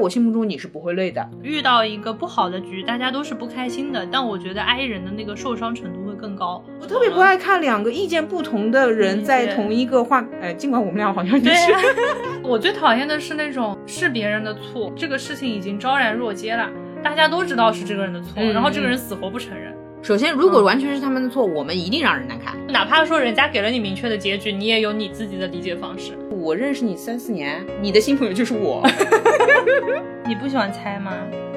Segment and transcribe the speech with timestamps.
[0.00, 1.24] 我心目中你是不会累的。
[1.42, 6.64] 遇到一个不好的局，大家都是不开心的，但我觉得 I 人的那个受伤程度会更高。
[6.80, 11.72] 我特别不爱看两个意见不同的人在同一个话，哎，尽管我们俩好像也是。
[12.42, 16.68] 我最讨厌的是那种是别人的错，这个事情已经昭然若揭了，
[17.02, 19.74] 大家都知道是这个人的错，然后这个人死活不承认。
[20.02, 22.56] 首先，如果完全是他们的错，我们一定让人难看。
[22.68, 26.12] 哪怕说人家给了你明确的结局，你也有你自己的理解方式。
[26.30, 28.82] 我认识你三四年，你的新朋友就是我。
[30.26, 31.12] 你不喜欢猜吗？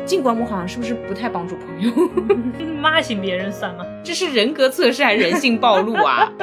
[0.06, 1.92] 尽管我好像是不是不太帮助朋友？
[2.82, 3.86] 骂醒别人算吗？
[4.04, 6.30] 这是人格测试还是人性暴露啊？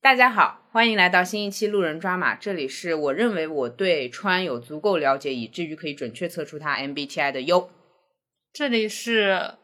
[0.00, 2.34] 大家好，欢迎来到新一期路人抓马。
[2.34, 7.68] 这里是我认为我对川有足够了解，以至于可以准确测出他 MBTI 的优。
[8.54, 9.56] 这里是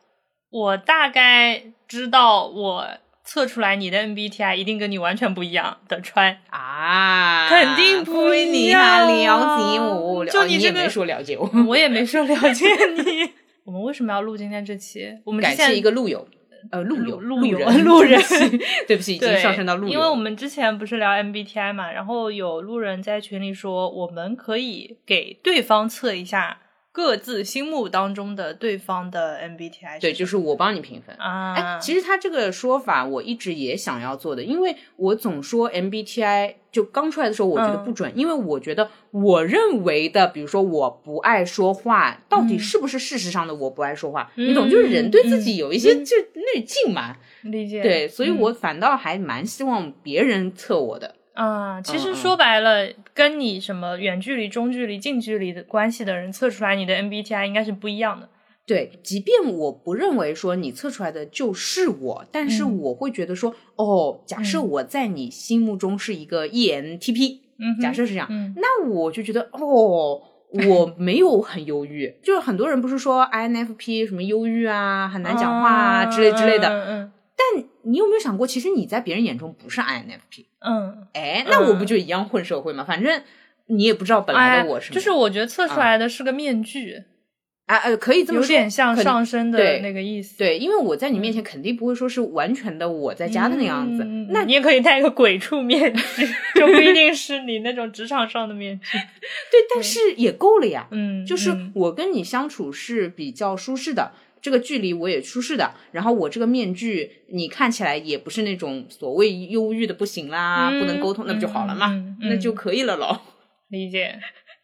[0.50, 2.86] 我大概知道我
[3.24, 9.10] 测出来你的 MBTI 一定跟你完全不一样的川啊，肯定不一样。
[9.10, 12.66] 你了解我，就你也没说了解我，我也没说了解
[13.02, 13.32] 你。
[13.64, 15.18] 我们为什么要录今天这期？
[15.24, 16.28] 我们感谢一个路友。
[16.70, 18.20] 呃，路友，路友，路人，
[18.86, 19.92] 对不起，已经上升到路人。
[19.92, 26.58] 因为我们之前不是聊 MBTI 嘛，然后有路人在群里说，我们可以给对方测一下。
[26.98, 31.54] 各自心目当中的对方的 MBTI，对，就是我帮你评分啊。
[31.54, 44.32] 哎，其实他这个说法我一直也想要做的，因为我总说 MBTI 就刚出来的时候我觉得不准，因为我觉得我认为的，比如说我不爱说话，到底是不是事实上的我不爱说话？
[44.34, 47.16] 你懂，就是人对自己有一些就滤镜嘛。
[47.42, 47.80] 理解。
[47.80, 51.14] 对，所以我反倒还蛮希望别人测我的。
[51.38, 58.28] 啊，其实说白了，跟你什么远距离、中距离、近距离的关系的人测出来你的 MBTI 应该是不一样的。
[58.66, 72.16] 对，即便我不认为说你测出来的就是我，但是我会觉得说，哦，假设我在你心目中是一个 ENTP，嗯，假设是这样，那我就觉得，哦，我没有很忧郁。
[72.22, 77.12] 就是很多人不是说 INFP 什么忧郁啊，很难讲话啊之类之类的，嗯。
[77.38, 80.46] 但你有没有想过，其实你在别人眼中不是 INFP？
[80.58, 82.84] 嗯，哎，那我不就一样混社会吗？
[82.84, 83.22] 反正
[83.66, 84.92] 你也不知道本来的我是。
[84.92, 87.04] 就是我觉得测出来的是个面具，
[87.66, 90.36] 啊呃，可以这么说，有点像上升的那个意思。
[90.36, 94.02] 对，因为我在你面前肯定不会说是完全的我在家的那样子。
[94.30, 96.26] 那你也可以戴一个鬼畜面具，
[96.58, 98.98] 就不一定是你那种职场上的面具。
[98.98, 100.88] 对，但是也够了呀。
[100.90, 104.10] 嗯，就是我跟你相处是比较舒适的。
[104.40, 112.16] 这个距离我也舒适的，然后我这个面具你看起来也不是那种所谓忧郁的不行啦，不能沟通，那不就好了嘛？
[112.20, 113.20] 那就可以了喽。
[113.68, 114.18] 理解，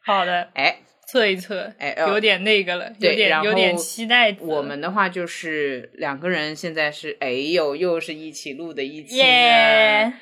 [0.05, 4.35] 好的，哎，测一测，哎，有点那个了，有点有点期待。
[4.41, 10.13] 我们的话就是两个人现在是，哎呦，又是一起录的一期，呃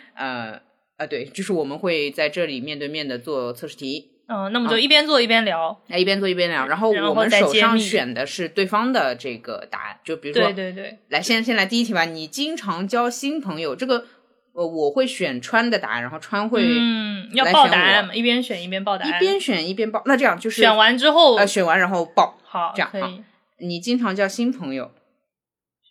[0.97, 4.12] 啊，对，就是我们会在这里面对面的做测试题。
[4.33, 12.07] 嗯，那么就一边做一边聊，哎，一边做一边聊，然后我们手上选的是对方的这个答案，就比如说，对对对，来，先先来第一题吧。
[12.07, 14.07] 你经常交新朋友，这个
[14.55, 20.03] 呃，我会选川的答案，然后川会嗯要报答案嘛，一边选一边报答案，一边选一边报。
[20.07, 23.13] 那这样就是选完之后，呃，选完然后报，好，这样好。
[23.59, 24.91] 你经常交新朋友。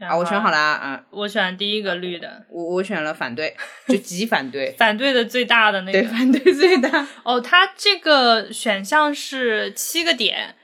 [0.07, 1.03] 啊，我选好了啊！
[1.11, 3.55] 我选第一个绿的，我我选了反对，
[3.87, 7.07] 就极反对， 反对的最大的那个，对，反对最大。
[7.23, 10.55] 哦，它这个选项是七个点，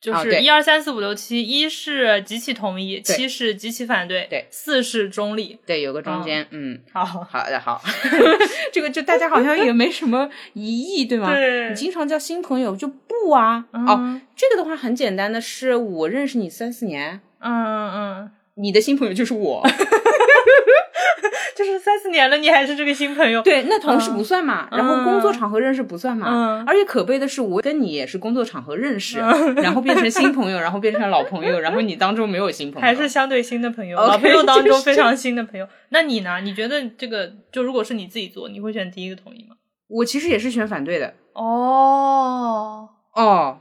[0.00, 7.82] 就是一二三四五六七，一是极其同意，七是极其反对，对，四是中立，对，有个中间，嗯，好好的好，
[8.72, 11.34] 这个就大家好像也没什么疑义，对吗？
[11.34, 13.64] 对，你经常叫新朋友就不啊？
[13.72, 18.30] 哦，这个的话很简单的是，我认识你三四年，嗯嗯嗯。
[18.54, 19.62] 你的新朋友就是我，
[21.56, 23.40] 就是三四年了，你还是这个新朋友。
[23.42, 26.26] 对，那同事不算嘛，然后工作场合认识不算嘛。
[26.28, 26.64] 嗯。
[26.66, 35.66] 而且可悲的是，我跟你也是工作场合认识，然后变成新朋友，然后变成老朋友，然后你当中没有新朋友，还是相对新的朋友， 老朋友当中非常新的朋友。
[35.90, 36.40] 那你呢？
[36.42, 39.56] 你觉得这个就如果是你自己做，你会选第一个同意吗？
[39.88, 41.14] 我其实也是选反对的。
[41.34, 43.58] 哦哦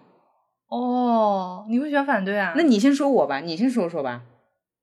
[0.69, 2.53] 哦，你会选反对啊？
[2.55, 4.21] 那你先说我吧，你先说说吧。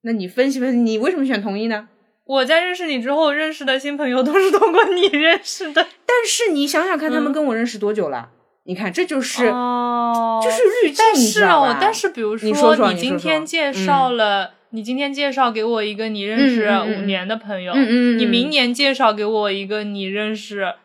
[0.01, 1.87] 那你分析分析，你为什么选同意呢？
[2.25, 5.87] 我在认识你之后认识的新朋友都是通过你认识的。
[6.05, 8.29] 但是你想想看，他们跟我认识多久了？
[8.65, 20.75] 你看，这就是就是滤镜，但是哦但是比如说，你今天介绍了，你今天介绍给我一个你认识五年的朋友，你明年介绍给我一个你认识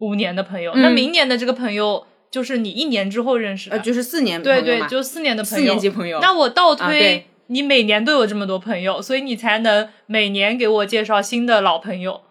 [0.00, 6.18] 五年的朋友，那明年的这个朋友就是你一年之后认识的，呃，就是四年对对，就四年的朋友，四年级朋友。
[6.20, 12.22] 那我倒推，你每年都有这么多朋友，所以你才能每年给我介绍新的老朋友。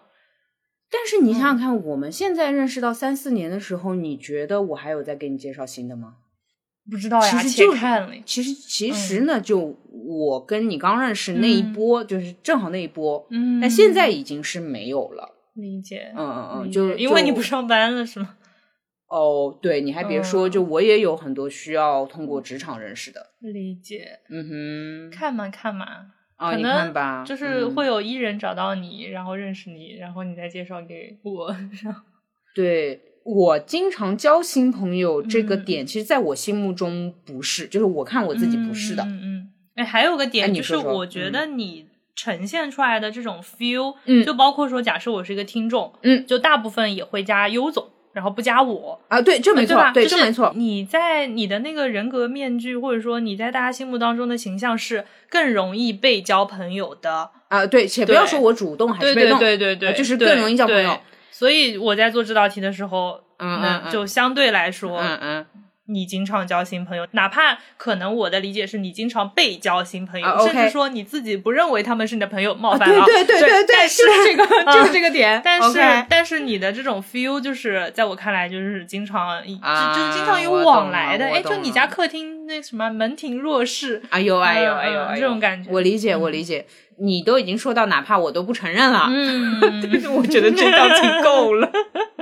[0.90, 6.14] 但是你想想看，我们现在认识到三四年的时候，你觉得我还有在给你介绍新的吗？
[6.90, 8.08] 不知道呀，其实就看了。
[8.24, 15.36] 其实其实呢，就我跟你刚认识那一波，就是正好那一波，嗯，但现在已经是没有了。
[15.54, 18.36] 理解，嗯嗯嗯，就是因为你不上班了是吗？
[19.10, 20.50] 哦，对，你还别说，嗯。
[20.50, 23.26] 就我也有很多需要通过职场认识的。
[23.40, 25.86] 理解，嗯哼，看嘛看嘛，
[26.36, 27.74] 啊，你看吧，就是嗯。
[27.74, 31.54] 会有艺人找到你，然后认识你，然后你再介绍给我。
[32.54, 35.56] 对我经常交新朋友这个。
[35.56, 39.02] 嗯点，其实在我心目中不是，就是我看我自己不是的。
[39.04, 44.24] 嗯嗯嗯，哎，还有个哎点就是，我觉得你呈现出来的这种 feel，嗯。
[44.24, 49.00] 就包括说，假设我是一个听众，嗯，就大部分也会加优总，然后不加我。
[49.08, 49.92] 啊，对，这没错，吧？
[49.92, 50.52] 对，就是这没错。
[50.54, 57.30] 你在你的那个人格面具，或者说你在大家心目当中的形象是更容易被交朋友的。
[57.48, 60.98] 啊，对，且不要说我主动还是被动，对对对，啊就是更容易交朋友。
[61.30, 65.46] 所以我在做这道题的时候，嗯嗯嗯就相对来说，嗯嗯，
[65.90, 73.04] 你经常交新朋友，哪怕可能我的理解是你经常被交新朋友，甚至说你自己不认为他们是你的朋友，冒犯对了。
[73.04, 75.40] 对对对对，但是 就是这个，就是嗯这个点。
[75.44, 81.26] 但是但是你的这种 feel 就是在我看来就是经常，就啊就是经常有往来的。
[81.26, 86.66] 哎，就你家客厅那什么门庭若市，哎呦哎呦嗯哎呦这种感觉我理解，我理解。
[87.02, 89.58] 你都已经说到，哪怕我都不承认了，嗯，
[90.14, 91.70] 我觉得这道题够了。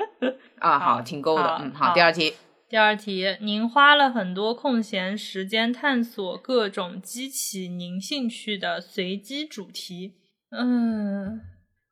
[0.61, 1.61] 啊，好好，挺够的。
[1.61, 2.33] 嗯，好，好第二题。
[2.69, 10.13] 第二题，您花了很多空闲时间探索各种激起您兴趣的随机主题。
[10.51, 11.41] 嗯，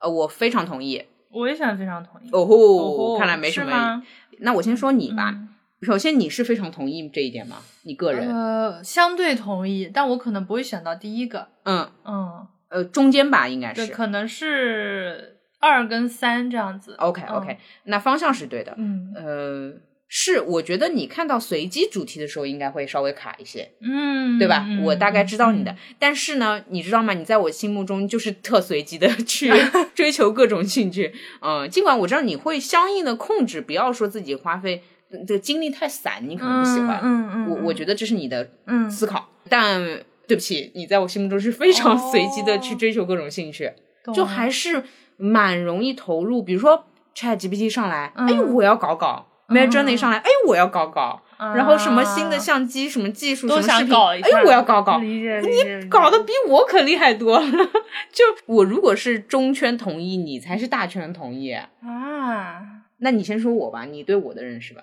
[0.00, 1.02] 呃，我非常同意。
[1.30, 2.28] 我也想非常同意。
[2.30, 4.02] 哦吼，哦吼看来没什么。
[4.40, 5.30] 那我先说你吧。
[5.34, 5.48] 嗯
[5.82, 7.58] 首先，你是非常同意这一点吗？
[7.82, 8.34] 你个人？
[8.34, 11.48] 呃，相对同意，但我可能不会选到第一个。
[11.64, 13.92] 嗯，嗯，呃，中间吧，应该对，是。
[13.92, 16.94] 可能是二跟三这样子。
[16.94, 18.74] OK OK，、那方向是对的。
[18.78, 19.72] 嗯呃，
[20.08, 24.64] 是，我觉得你看到随机主题的时候，应该会稍微卡一些，嗯，对吧？
[24.68, 27.12] 嗯我大概知道你的，嗯但是呢，你知道吗？
[27.12, 29.52] 你在我心目中就是特随机的去
[29.94, 31.12] 追求各种兴趣。
[31.40, 37.00] 嗯、尽管我知道你会相应的控制，不要说自己花费呃这个精力太散，你可能不喜欢。
[37.02, 39.82] 嗯嗯，我我觉得这是你的嗯思考，但
[40.28, 43.72] 对不起，你在我心目中是非常随机的去哦追求各种兴趣，
[44.14, 44.84] 就还是
[45.16, 46.40] 蛮容易投入。
[46.42, 46.84] 比如说
[47.16, 49.26] Chat GPT 上来，哎，嗯我要搞搞。
[49.48, 57.46] Mid Journey 上来，哎，我要搞搞，然后什么新的相机、什么技术、啊都什么视频，想搞一下哎，我要搞搞，理解理解，理解搞得比我可厉害多了。
[58.12, 61.52] 就我如果是中圈同意，你才是大圈同意。
[61.52, 62.62] 啊。
[62.98, 64.82] 那你先说我吧，你对我的认识吧。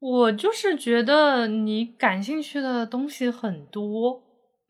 [0.00, 4.20] 我就是觉得你感兴趣的东西很多，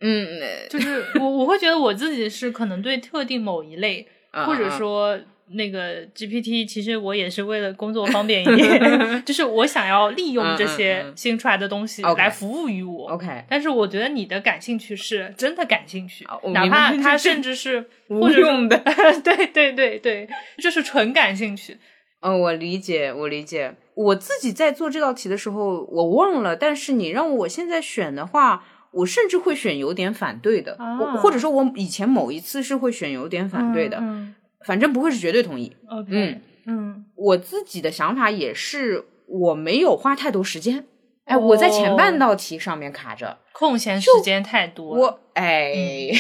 [0.01, 13.09] 嗯，呃就是我我会觉得我自己是可能对特定某一类， 嗯或者嗯说那个 GPT，其实我也是为了工作方便一点， 就是我想要利用这嗯些嗯新出来的东西来服务于我。
[13.11, 18.79] OK，但是我觉得你的感兴趣是真的感兴趣哦，哪怕它甚至是 无用的。
[19.23, 20.29] 对对对对，
[20.59, 21.77] 就是纯感兴趣。
[22.21, 23.75] 嗯，我理解，我理解。
[23.95, 35.75] 我自己在做这道题的时候，我忘了，但是你让我现在选的话，我甚至会选有点反对的，啊我或者说我以前某一次是会选有点反对的，嗯反正不会是绝对同意。
[35.91, 40.87] 嗯，OK，嗯嗯我自己的想法也是，我没有花太多时间。
[41.25, 45.01] 哎，我在前半哦道题上面卡着，空闲时间太多了。
[45.03, 46.11] 我哎，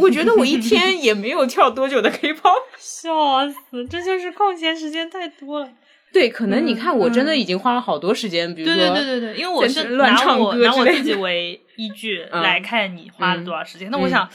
[0.00, 2.62] 我觉得我一天也没有跳多久的 K-pop。
[2.78, 5.68] 笑死，这就是空闲时间太多了。
[6.12, 13.90] 对，可能你嗯看，我真的嗯已经花了好多时间，比如对说，对对对对，因为我是乱拿唱歌我拿我自己为依据 嗯来看你花了多少时间。
[13.90, 14.28] 那我嗯想，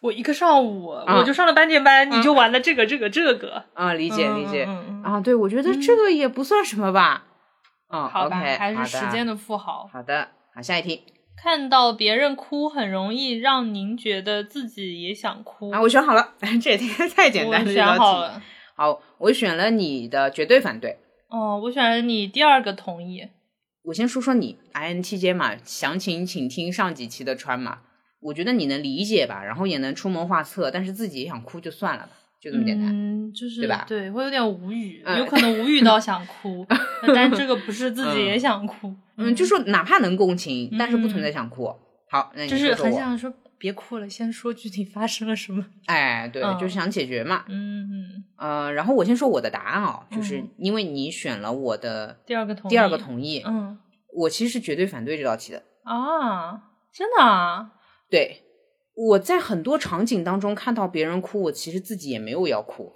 [0.00, 3.64] 我一个上午啊我就上了半天班，你就玩了这个这个这个。
[3.74, 4.68] 啊，理解理解。
[5.02, 7.24] 啊，对，我觉得这个也不算什么吧。
[7.88, 9.88] 嗯，好吧还是时间的富豪。
[9.92, 11.02] 好的，好，下一题
[11.36, 15.70] 看到别人哭，很容易让您觉得自己也想哭。
[15.70, 17.86] 啊，我选好了，这也太太简单了，我选。
[17.86, 18.42] 好了。
[18.74, 20.98] 好，我选了你的绝对反对。
[21.28, 23.28] 哦，我选了你第二个同意。
[23.84, 27.78] 我先说说你 INTJ 嘛，详情请听上几期的川嘛。
[28.20, 32.88] 我觉得你能理解吧，然后也能出谋划策，但是自己也想哭就算了吧，就这么简单。
[32.90, 36.66] 嗯，就是对吧对，会有点无语，嗯有可能无语到想哭，
[37.14, 41.72] 但这个不是自己也想哭，嗯，就说哪怕能共情，但是不存在嗯想哭。
[42.08, 42.90] 好，那你就是说说我。
[42.90, 45.64] 很想说别哭了，先说具体发生了什么。
[45.86, 47.44] 哎，对，嗯就是想解决嘛。
[47.48, 53.78] 嗯嗯，呃，然后我先说我的答案啊，就是嗯因为你选了我的第二个同意，第二个同意，嗯
[54.14, 55.62] 我其实是绝对反对这道题的。
[55.84, 57.70] 啊，真的啊，
[58.10, 58.42] 对，
[58.94, 62.92] 我在很多场景当中看到别人哭，我其实自己也没有要哭，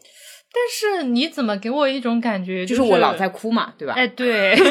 [0.53, 3.95] 但是你怎么给我一种感觉，就是是我老在哭嘛，对吧？
[3.95, 4.57] 哎，对。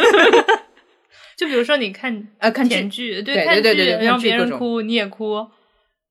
[1.37, 5.47] 就比如说，你看呃，看甜剧，对对对对对让别人哭，你也哭。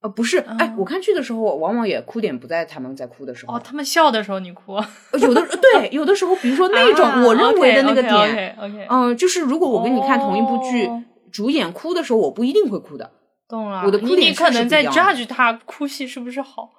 [0.00, 8.56] 呃，不是，哎嗯，我看剧的时候，往往也哭点不在他们在哭的时候，哦，他们笑的时候你哭，呃有的对，有的时候，比如说那种我认为的那个点
[8.88, 13.10] 嗯、就是如果我跟你看同一部剧，哦主演哭的时候，我不一定会哭的，
[13.48, 13.82] 懂了。
[13.84, 16.70] 我的哭你可能在 judge 他哭戏是不是好？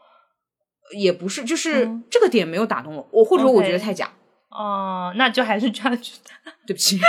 [0.97, 4.09] 也不是，就是嗯这个点没有打动我，我或者说我觉得太假，
[4.49, 6.51] 哦，那就还是 judge 他。
[6.65, 6.99] 对不起，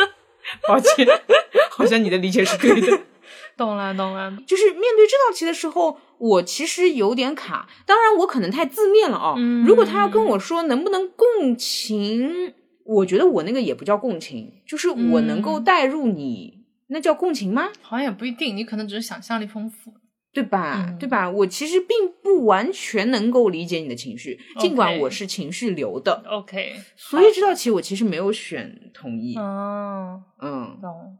[0.68, 1.06] 抱歉，
[1.70, 3.00] 好像你的理解是对的。
[3.56, 7.68] 懂了懂了，就是面对这道题的时候，我其实有点卡。
[7.86, 9.34] 当然，我可能太字面了啊。
[9.36, 12.52] 嗯如果他要跟我说能不能共情，
[12.84, 17.70] 我觉得我那个也不叫共情，就是我能够嗯带入你，那叫共情吗？
[17.82, 19.92] 好像也不一定，你可能只是想象力丰富。
[20.32, 20.86] 对吧？
[20.88, 21.30] 嗯对吧？
[21.30, 26.24] 我其实并不完全能够理解你的情绪，尽管我是情绪流的。
[26.28, 31.16] OK，所以这道题我其实没有选同意，哦，嗯，懂。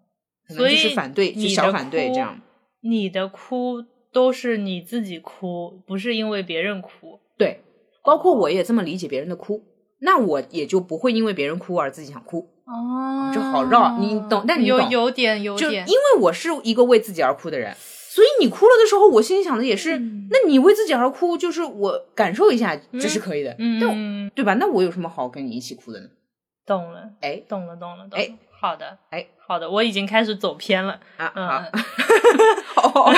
[0.48, 2.40] 可能就所以是反对，就小反对这样。
[2.80, 3.76] 你的哭
[4.12, 7.20] 都是你自己哭，不是因为别人哭。
[7.38, 7.60] 对，
[8.04, 9.62] 包括我也这么理解别人的哭，
[10.00, 13.30] 那我也就不会因为别人哭而自己想哭，哦。
[13.34, 14.78] 这好绕你懂但你懂。
[14.78, 15.70] 有有点有点。
[15.86, 20.28] 就因为我是一个为自己而哭的人，所以你哭了的时候，我心里想的也是，嗯。
[20.30, 24.54] 那你为自己而哭，就是我感受一下，这是可以的，嗯，对吧？
[24.54, 26.06] 那我有什么好跟你一起哭的呢？
[26.66, 27.42] 懂了，哎。
[27.48, 28.24] 懂了，懂了，懂了。
[28.24, 30.98] 哎，好的，哎，好的，我已经开始走偏了。
[31.18, 31.46] 啊，嗯
[32.74, 33.14] 好，哦，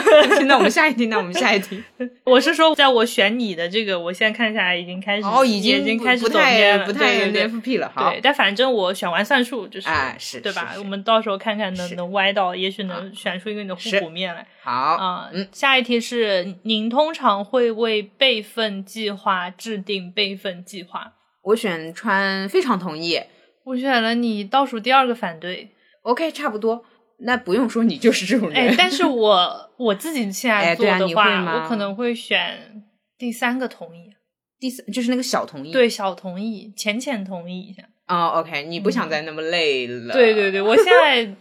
[0.46, 1.80] 那我们下一题，那我们下一题，
[2.24, 10.74] 我是说，在我选你的这个，我现在看下来已经开始，哦，已经已经经开始走偏不太对对 NFP 了，好对，，但反正我选完算数就是，哎是对吧？
[10.78, 15.30] 我们到时候看看能是能歪到，也许能选出一个你的互是补面来好，啊。
[15.32, 21.12] 嗯，下一题是，您通常会为备份计划制定备份计划。
[21.42, 23.20] 我选川非常同意
[23.66, 25.68] 我选了你倒数第二个反对
[26.02, 26.84] ，，OK，差不多，
[27.18, 32.84] 那不用说你就是这种人，哎，但是我我自己现在做的话，我可能会选
[33.18, 34.14] 第三个同意，
[34.60, 37.82] 第三就是那个小同意，对，小同意，浅浅同意一下。
[38.06, 41.34] 哦，OK，你不想再那么累了，对对对，我现在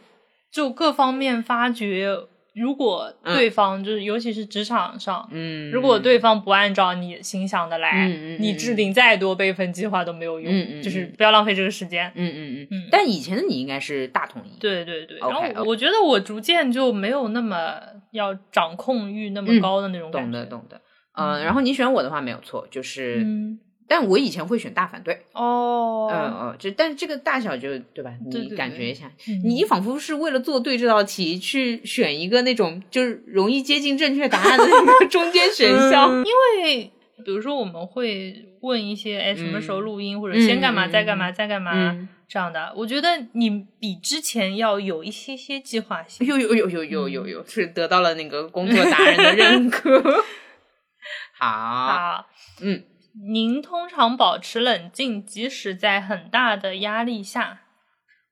[0.51, 2.10] 就各方面发觉，
[2.56, 12.10] 如果对方、就是尤其是职场上，嗯，如果对方不按照你心想的来，嗯嗯嗯你制定再多备份计划都没有用，嗯嗯就是嗯不要浪费这个时间。
[12.16, 12.68] 嗯嗯嗯。
[12.72, 12.88] 嗯。
[12.90, 15.20] 但以前的你应该是大统一，对对对。
[15.20, 17.76] 然后我觉得我逐渐就没有那么
[18.12, 20.32] 要掌控欲那么嗯高的那种感觉。
[20.32, 20.82] 懂的懂的，
[21.18, 28.12] 嗯，然后你选我的话没有错，就是，嗯，但我以前会选大反对，哦，嗯嗯，这但是这个大小就对吧？
[28.32, 36.32] 你感觉一下，嗯你仿佛是为了做对这道题去选一个那种就是容易接近正确答案的一个中间选项， 因
[36.65, 36.92] 为
[37.24, 42.74] 比如说我们会问一些，哎，什么时候录音，或者嗯先干嘛，嗯再干嘛，再干嘛、嗯这样的。
[42.75, 46.25] 我觉得你比之前要有一些些计划性。
[46.27, 50.01] 有有有有有有有，是得到了那个工作达人的认可。
[51.38, 52.25] 好，啊，
[52.62, 52.84] 嗯，
[53.24, 57.62] 您通常保持冷静，即使在很大的压力下。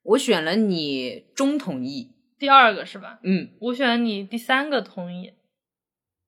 [0.04, 3.20] 我选了你中同意，第二个是吧？
[3.24, 5.32] 嗯，我选你第三个同意。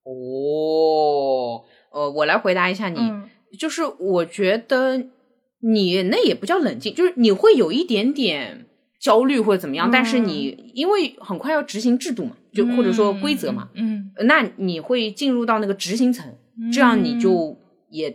[0.04, 4.98] 哦，呃，我来回答一下你，嗯就是我觉得
[5.60, 8.66] 你那也不叫冷静，就是你会有一点点
[9.02, 16.34] 焦虑或者怎么样，嗯但是你因为很快要执行制度嘛，就或者说规则嘛，嗯，那你会进入到那个执行层，
[16.72, 17.58] 这样你就
[17.90, 18.10] 也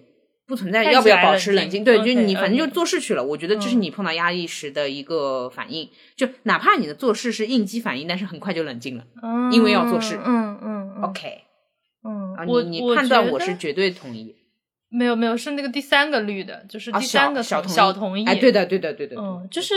[0.50, 3.22] 不存在要不要保持冷静，对，就你反正就做事去了。
[3.22, 9.04] 我觉得这是嗯你碰到压力时的一个反应，就哪怕你的做事是应激反应，但是很快就冷静了。
[9.22, 11.42] 嗯因为要做事嗯嗯嗯 OK，
[12.04, 14.34] 嗯啊，，我你你判断我是绝对同意。
[14.90, 18.24] 没有没有，是那个第三个绿的，就是啊，第三个小同小同意。
[18.26, 19.74] 哎，对的，对的，对的，嗯，就是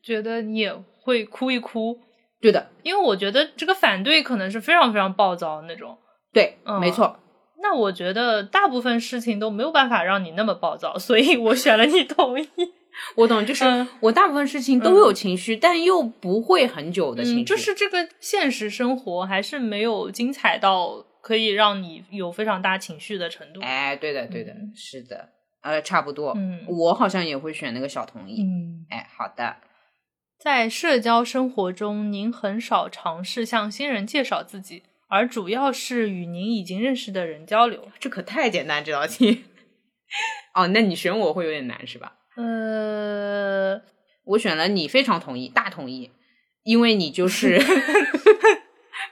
[0.00, 1.98] 觉得你也会哭一哭，
[2.40, 5.98] 对的，因为我觉得这个反对可能是非常非常暴躁的那种。
[6.32, 7.18] 对，嗯没错。
[7.64, 12.46] 那我觉得大部分事情都没有办法让你那么暴躁，所以我选了你同意。
[13.16, 17.42] 我懂，就是嗯我大部分事情都有情绪，但又不会很久的情绪。
[17.42, 23.60] 嗯，就是这个现实生活还是没有精彩到可以让你有非常大情绪的程度。
[23.62, 25.30] 哎，对的，对的，嗯是的，
[25.62, 26.34] 呃，差不多。
[26.36, 28.42] 嗯我好像也会选那个小同意。
[28.42, 29.56] 嗯，哎，好的。
[30.38, 34.82] 在社交生活中，您很少尝试向新人介绍自己。
[35.08, 37.88] 而主要是与您已经认识的人交流。
[37.98, 39.44] 这可太简单，这道题。
[40.54, 42.14] 哦，那你选我会有点难是吧？
[42.36, 43.80] 呃，
[44.24, 46.10] 我选了你，非常同意，大同意，
[46.62, 47.60] 因为你就是。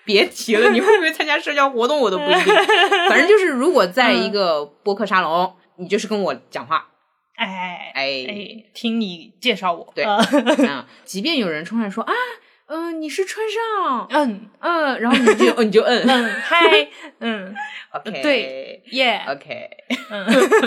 [0.05, 2.55] 别提了，你会不会参加社交活动我都不一定。
[3.09, 6.89] 反正就是，如果在一个播客沙龙，你就是跟我讲话，
[7.37, 9.93] 哎哎哎，听你介绍我。
[9.95, 10.19] 对，呃
[10.59, 12.13] 嗯，即便有人冲上来说啊，
[12.75, 16.89] 嗯、你是川上，嗯嗯，然后你就 哦你就嗯嗯，嗨，
[17.19, 17.55] 嗯，
[17.93, 19.69] OK，对耶，，OK，
[20.11, 20.27] 嗯，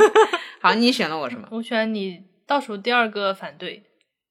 [0.62, 1.48] 好，你选了我什么？
[1.50, 3.82] 我选你倒数第二个反对。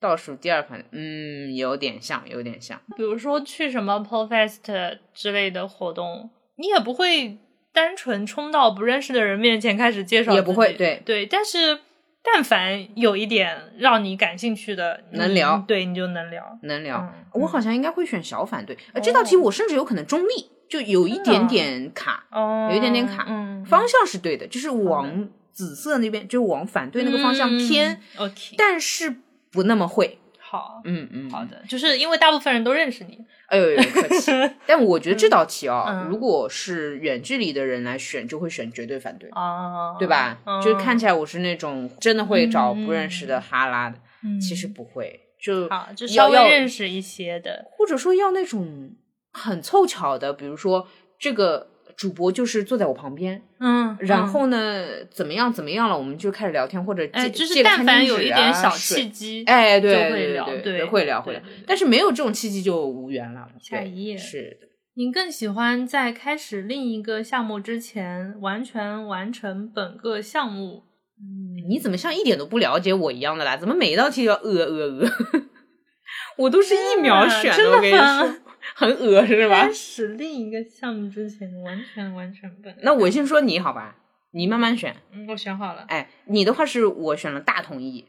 [0.00, 2.80] 倒数第二盘，嗯，有点像，有点像。
[2.94, 7.38] 比如说去什么 Polfest 之类的活动，你也不会
[7.72, 11.24] 单纯冲到不认识的人面前开始介绍，也不会对对。
[11.26, 11.80] 但是
[12.24, 16.58] 但凡有一点让你感兴趣的，能聊对你就能聊。
[16.62, 18.76] 能聊，嗯我好像应该会选小反对。
[18.94, 23.26] 呃，这道题我甚至有可能中立，就有一点点卡，哦，有一点点卡。
[23.28, 29.16] 嗯，方向是对的，就是往紫色那边，就往反对那个方向偏，嗯 OK，但是
[29.52, 30.18] 不那么会。
[30.56, 30.80] 好。
[30.84, 33.18] 嗯嗯，好的，就是因为大部分人都认识你，
[33.48, 34.32] 哎呦呦，客气。
[34.66, 36.08] 但我觉得这道题啊、嗯。
[36.08, 40.38] 如果是远距离的人来选，就会选绝对反对，啊，对吧？
[40.44, 40.60] 嗯。
[40.62, 44.40] 就是看起来我是那种真的会找不认识的哈拉的，嗯。
[44.40, 48.92] 其实不会，就好，就要稍微要认识一些的，或者说要那种
[49.32, 50.86] 很凑巧的，比如说
[51.18, 63.48] 这个主播就是坐在我旁边，嗯，然后呢怎么样怎么样了，我们就开始聊天，或者借、哎，就是但凡有一点小契机，哎，对就会对聊对对对，会聊会聊但是没有这种契机就无缘了。
[63.60, 70.82] 下一页是的，您更喜欢在开始另一个项目之前完全完成本个项目？
[71.16, 73.56] 嗯，你怎么像一点都不了解我一样的啦？
[73.56, 75.10] 怎么每一道题都要呃呃呃？
[76.36, 78.34] 我都是一秒选真的我跟你吗说，
[78.74, 79.72] 很恶是吧开？
[79.72, 82.80] 始另一个项目之前完全完成本个。
[82.82, 83.96] 那我先说你好吧，
[84.32, 84.96] 你慢慢选。
[85.12, 88.06] 嗯，我选好了，哎，你的话是我选了大同意，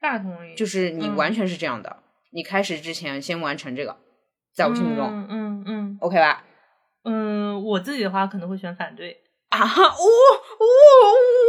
[0.00, 3.96] 大同意，就是你嗯完全是这样的，你开始之前先完成这个，
[4.54, 6.44] 在我心目中、嗯嗯嗯 OK 吧？
[7.04, 9.16] 嗯，我自己的话可能会选反对，
[9.50, 10.64] 啊，哦哦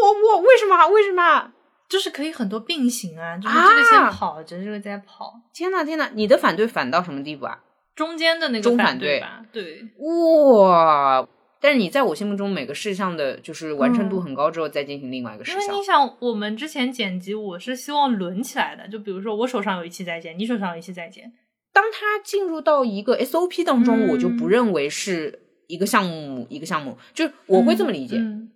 [0.03, 1.53] 我我为什么为什么？
[1.89, 7.59] 就是可以很多并行啊，就是这个先啊跑着，这个再跑，天呐天呐，你的反对反到什么地步啊？
[7.99, 9.45] 中间的那个中反对对吧？
[9.51, 11.27] 对，哇！
[11.59, 15.83] 但是你在我心目中每个事项的就是完成度很高之后，再进行另外一个事项因为你。
[15.83, 21.33] 想，我们之前剪辑，我是希望轮起来的，就比如说我手上有一期在剪，你手上有一期在剪，
[21.73, 28.15] 当它进入到一个 SOP 当中，嗯我就不认为是一个项目一个项目，就是我会这么理解。
[28.15, 28.49] 嗯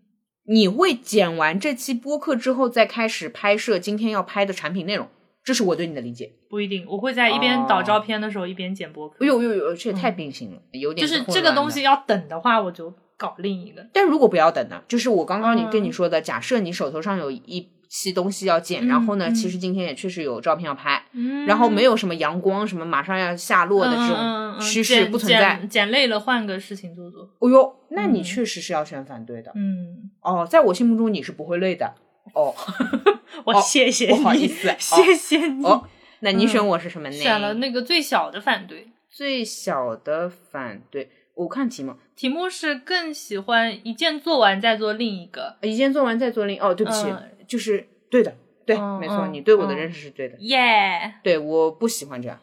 [0.45, 5.07] 你会剪完这期播客之后，再开始拍摄今天要拍的产品内容，
[5.43, 6.31] 这是我对你的理解。
[6.49, 9.17] 不一定，我会在一边导照片的时候一边剪播客。
[9.19, 11.83] 哎呦呦呦，这也太并行了，有点嗯就是这个东西。
[11.83, 13.85] 要等的话，我就搞另一个。
[13.91, 14.81] 但如果不要等呢？
[14.87, 25.57] 就是我刚刚你嗯跟你说的，假设你手头上有一期东西要剪，嗯然后呢，嗯其实今天也确实有照片要拍，嗯然后没有什么阳光什么马上要下落的这种趋势不存在。
[25.57, 27.29] 剪剪累了换个事情做做。
[27.39, 29.51] 哦呦，那你嗯确实是要选反对的。
[29.55, 31.93] 嗯，哦，在我心目中你是不会累的。
[32.33, 32.53] 哦
[33.45, 35.63] 我哦谢谢你，不好意思哦谢谢你。
[35.65, 35.87] 哦，
[36.19, 37.15] 那你选我是什么呢？
[37.15, 38.87] 选了那个最小的反对。
[39.09, 41.09] 最小的反对。
[41.35, 45.55] 我看题目，题目是更喜欢一件做完再做另一个。
[45.61, 48.35] 一件做完再做另哦，对不起，嗯就是对的，
[48.67, 50.37] 对，嗯没错，嗯你对我的嗯认识是对的。
[50.39, 52.39] 耶，对，我不喜欢这样，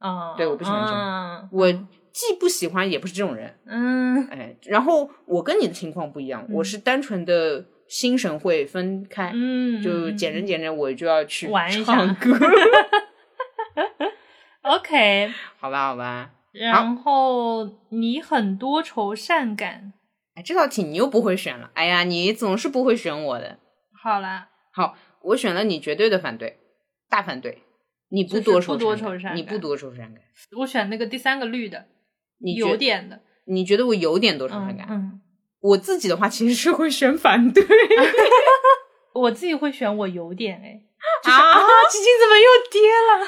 [0.00, 1.72] 嗯，对我不喜欢这样我
[2.12, 3.58] 既不喜欢，也不是这种人。
[3.64, 12.30] 嗯哎，然后我跟你的情况不一样，我是单纯的心神会分开，嗯，就捡着捡着我就要去玩唱歌，
[14.62, 16.30] OK，好吧，好吧。
[16.52, 19.92] 然后你很多愁善感。
[20.34, 23.58] 哎，这道题你又不会选了，哎呀，你总是不会选我的。
[24.02, 26.58] 好啦，好，我选了你绝对的反对，
[27.08, 27.62] 大反对，
[28.08, 28.98] 你不多愁善感。
[28.98, 29.36] 愁善感。
[29.36, 30.22] 你不多愁善感，
[30.58, 31.86] 我选那个第三个绿的，
[32.38, 34.86] 你有点的，你觉得我有点多愁善感？
[34.88, 35.20] 嗯嗯，
[35.64, 37.64] 我自己的话其实是会选反对
[39.14, 40.82] 我自己会选我有点哎，
[41.30, 43.26] 啊，基金怎么又跌了？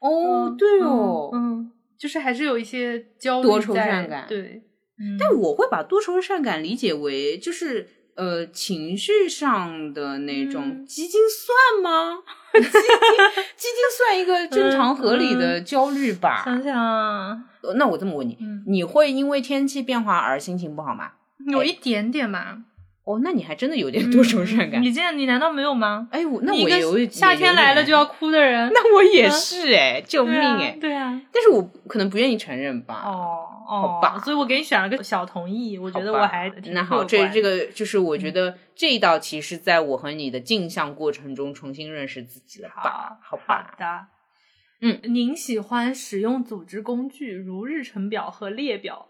[0.00, 4.62] 哦，嗯对哦，嗯，嗯就是还是有一些焦虑多愁在善感对，
[4.98, 12.22] 嗯但我会把多愁善感理解为就是呃情绪上的那种嗯基金算吗？
[12.54, 16.42] 基金基金算一个正常合理的焦虑吧？
[16.44, 17.44] 想想
[17.76, 21.10] 那我这么问你，嗯你会因为天气变化而心情不好吗？
[21.52, 22.58] 有一点点吧，
[23.04, 24.82] 哦，那你还真的有点多愁善感。
[24.82, 26.08] 你这样，你难道没有吗？
[26.10, 30.76] 哎，我那我一个我有夏天来了就要，哭的人， 那我也嗯是哎，救命哎！
[30.80, 33.02] 对啊，但是我可能不愿意承认吧。
[33.04, 43.18] 哦好吧哦，所以我给你选了个小同意，我觉得我还挺那好，这这个就是我嗯觉得这一道题是在我和你的镜像过程中重新认识自己了吧？
[43.22, 44.06] 好吧，好的，
[44.82, 49.06] 嗯，您喜欢使用组织工具如日程表和列表？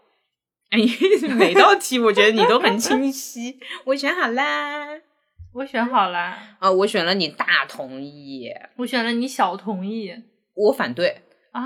[0.71, 0.79] 哎，
[1.37, 3.59] 每道题我觉得你都很清晰。
[3.85, 4.87] 我选好啦，
[5.53, 10.13] 我选好啦，啊，我选了你大同意，我选了你小同意
[10.55, 11.21] 我反对。
[11.51, 11.63] 啊，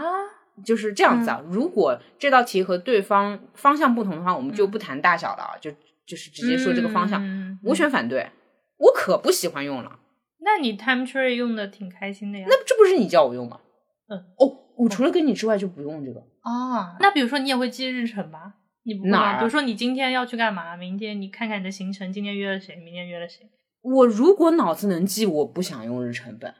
[0.63, 5.71] 就是这样子啊，如果这道题和对方方向不同的话，我们就不谈大小了啊，就
[6.05, 7.23] 就是直接说这个方向。
[7.25, 8.29] 嗯我选反对，
[8.77, 9.99] 我可不喜欢用了。
[10.41, 12.45] 那你 time tree 用的挺开心的呀。
[12.47, 13.59] 那这不是你叫我用吗？
[14.07, 16.19] 嗯，哦，我除了跟你之外就不用这个。
[16.41, 18.53] 啊，那比如说你也会记日程吧？
[18.83, 19.05] 你不？
[19.07, 20.75] 哪儿啊比如说你今天要去干嘛？
[20.75, 22.75] 明天你看看你的行程，今天约了谁？
[22.77, 23.49] 明天约了谁？
[23.81, 26.53] 我如果脑子能记，我不想用日程本。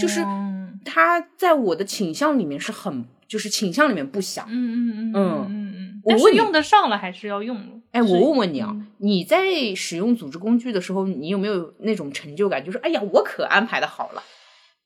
[0.00, 4.46] 就是嗯它在我的倾向里面是很，就是倾向里面不想。
[4.48, 7.80] 嗯嗯嗯嗯嗯嗯，但是你用得上了还是要用的。
[7.92, 12.64] 哎，是我问问你啊，嗯你在使用组织工具的时候，你有没有那种成就感？
[12.64, 14.22] 就是哎呀，我可安排的好了。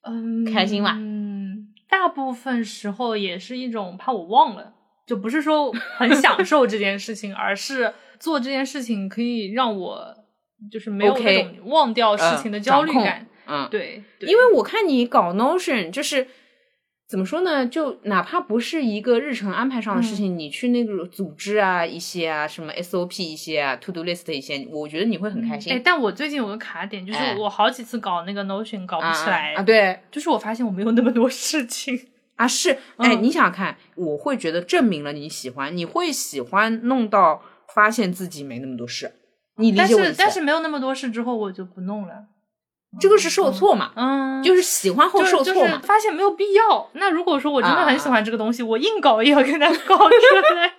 [0.03, 4.75] 嗯，开心吗嗯，大部分时候也是一种怕我忘了，
[5.07, 10.15] 就不是说很享受这件事情，而是做这件事情可以让我
[10.71, 13.27] 就是没有那种忘掉事情的焦虑感。
[13.47, 16.29] 嗯，对，对因为我看你搞 Notion，就是
[17.09, 17.67] 怎么说呢？
[17.67, 25.73] 就哪怕不是一个日程安排上的事情，你去那个组织啊一些啊，什么 SOP 一些啊，To Do List 一些，我觉得你会很开心。
[25.73, 31.99] 哎，但我最近有个卡点，就是哎我好几次搞那个 Notion 搞不啊起来，啊，对就是我发现我没有那么多事情。
[32.43, 37.43] 啊，是哎，嗯你想想看，我会觉得证明了你喜欢，你会喜欢弄到
[37.75, 39.13] 发现自己没那么多事，
[39.57, 40.15] 你理但解我的意思？
[40.15, 42.15] 是但是没有那么多事之后，我就不弄了。
[43.01, 45.81] 这个是受挫嘛，嗯，就是喜欢后受就挫嘛。
[45.81, 46.91] 是发现没有必要。
[46.93, 50.75] 那如果说我真的很喜欢这个东西，我硬搞也要跟他搞出来。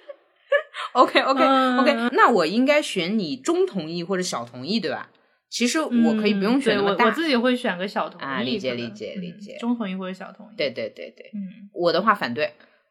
[0.94, 5.10] OK OK 嗯 OK，那我应该选你中同意或者小同意，对吧？
[5.54, 7.06] 其实我可以不用选我那么大。
[7.06, 10.56] 我自己会选个小同意，啊理解理解嗯理解中同意或者小同意。
[10.58, 12.46] 对对对对，嗯，我的话反对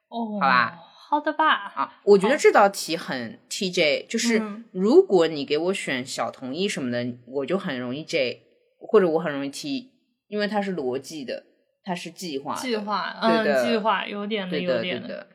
[0.08, 0.78] 哦，好吧，
[1.10, 2.00] 好的吧，啊。
[2.04, 8.42] 我觉得这道题很 TJ，就是嗯如果你给我选小同意什么的，我就很容易 J，
[8.78, 9.90] 或者我很容易 T，
[10.28, 11.42] 因为它是逻辑的，
[11.82, 15.26] 它是计划，计划，嗯，计划有点的，有点的。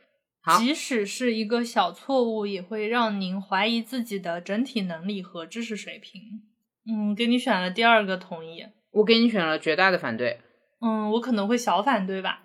[0.57, 6.21] 即使是一个小错误，也会让您怀疑自己的整体能力和知识水平。
[6.89, 8.65] 嗯，给你选了第二个同意。
[8.91, 10.39] 我给你选了绝大的反对。
[10.81, 12.39] 嗯，我可能会小反对吧。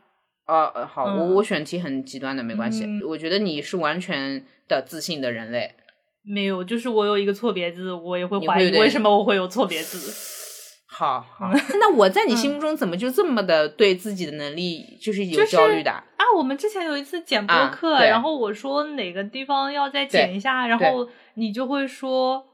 [0.45, 2.85] 啊、呃，好，我嗯我选题很极端的，没关系。
[2.85, 5.75] 嗯我觉得你是完全的自信的人类。
[6.25, 10.13] 没有，就是我有一个错别字，我也会怀疑为什么我会有错别字。
[10.95, 11.51] 好好，
[11.81, 16.05] 那我在你心目中怎么就这么的对自己的能力就是有焦虑的啊？
[16.19, 22.45] 啊，我们之前有一次剪播啊课，然后我说哪个地方要再剪一下，然后你就会说，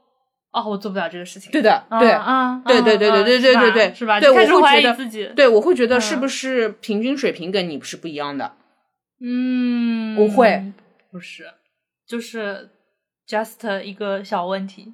[0.51, 1.51] 哦，我做不了这个事情。
[1.51, 2.11] 对的，啊对。
[2.11, 4.19] 啊，对对对对对对对对是吧？
[4.19, 5.25] 对我会觉得疑自己。
[5.35, 8.53] 对，我会觉得是嗯不是平均水平跟你是不一样的？
[9.21, 10.71] 嗯，不会，
[11.11, 11.45] 不是，
[12.07, 12.69] 就是
[13.27, 14.93] just 一个小问题，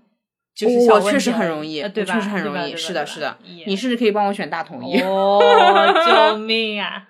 [0.56, 2.14] 就是我确实很容易，呃对吧？
[2.16, 2.76] 确实很容易。
[2.76, 3.38] 是的，是的，
[3.68, 5.00] 你甚至可以帮我选大统一。
[5.02, 5.40] 哦，
[6.34, 7.08] 救命啊！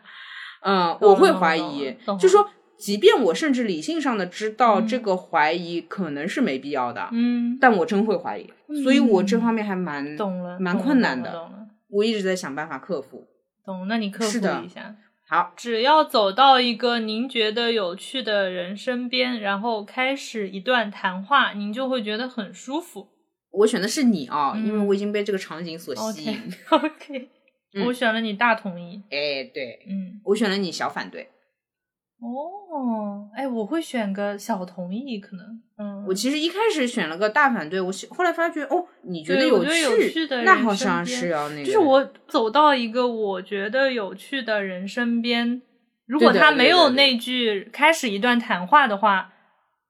[0.62, 2.50] 嗯，我会怀疑，就说，
[2.86, 8.48] 即便我甚至理性上的知道嗯这个怀疑可能是没必要的，嗯，但我真会怀疑，
[8.84, 11.32] 所以我这方面还蛮懂了，蛮困难的。
[11.32, 13.26] 懂了懂了，我一直在想办法克服。
[13.66, 13.88] 懂。
[13.88, 14.96] 那你克服一下。
[15.28, 23.08] 好，只要走到一个您觉得有趣的人身边，然后开始一段谈话，您就会觉得很舒服。
[23.50, 26.40] 我选的是你啊、嗯因为我已经被这个场景所吸引。
[26.70, 27.30] OK，
[27.74, 29.02] 嗯我选了你大同意。
[29.10, 31.30] 哎，对，嗯，我选了你小反对。
[32.20, 35.46] 哦，哎，我会选个小同意，可能。
[35.78, 45.62] 嗯，我其实一开始选了个大反对，我喜后来发觉哦，你觉得有有趣的那人身好像是要那个，就是我走到一个我觉得有趣的人身边，
[46.08, 49.34] 如果他没有那句开始一段谈话的话，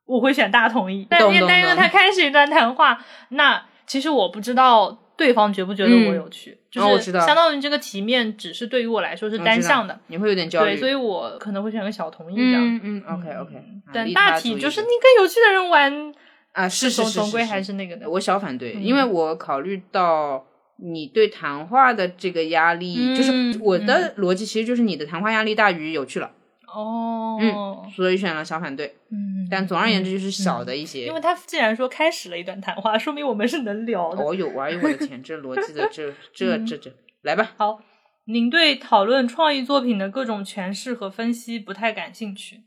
[0.05, 1.05] 我会选大同意。
[1.09, 9.97] 但但因为他开始一段谈话，那其实我不知道对方觉不觉得我嗯有趣，就是相当于这个题面只是对于我来说是单向的。
[10.07, 12.61] 你会有点焦虑，对，所以我可能会选个小同意这样。
[12.61, 16.13] 嗯嗯，OK OK，但大体就是你你跟有趣的人玩，
[16.51, 18.09] 啊，是是总是，总归还是是那个的。
[18.09, 20.45] 我小反对，嗯因为我考虑到
[20.77, 26.31] 你对谈话的这个压力，嗯就是我的逻辑其实就是你的谈话压力大于有趣了。
[26.75, 28.93] 哦，嗯，所以选了小反对。
[29.09, 31.05] 嗯，但总而言之，就是小的一些。
[31.05, 34.21] 因为他既然说开始了一段谈话，说明我们是能聊的。
[34.21, 37.53] 哦有，我的天，这逻辑的这 这这这，来吧。
[37.57, 37.81] 好，
[38.25, 42.61] 您对讨论创意作品的各种诠释和分析不太感兴趣。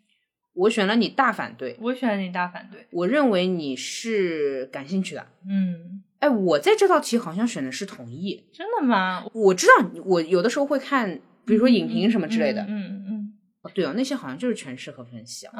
[0.54, 2.86] 我选了你大反对，我选了你大反对。
[2.90, 5.26] 我认为你是感兴趣的。
[5.48, 8.44] 嗯，哎，我在这道题好像选的是同意。
[8.52, 9.24] 真的吗？
[9.34, 12.62] 我知道，我有的时候会看，比如说影评什么之类的。
[12.62, 12.97] 嗯嗯。
[13.68, 15.52] 哦，对哦，那些好像就是诠释和分析啊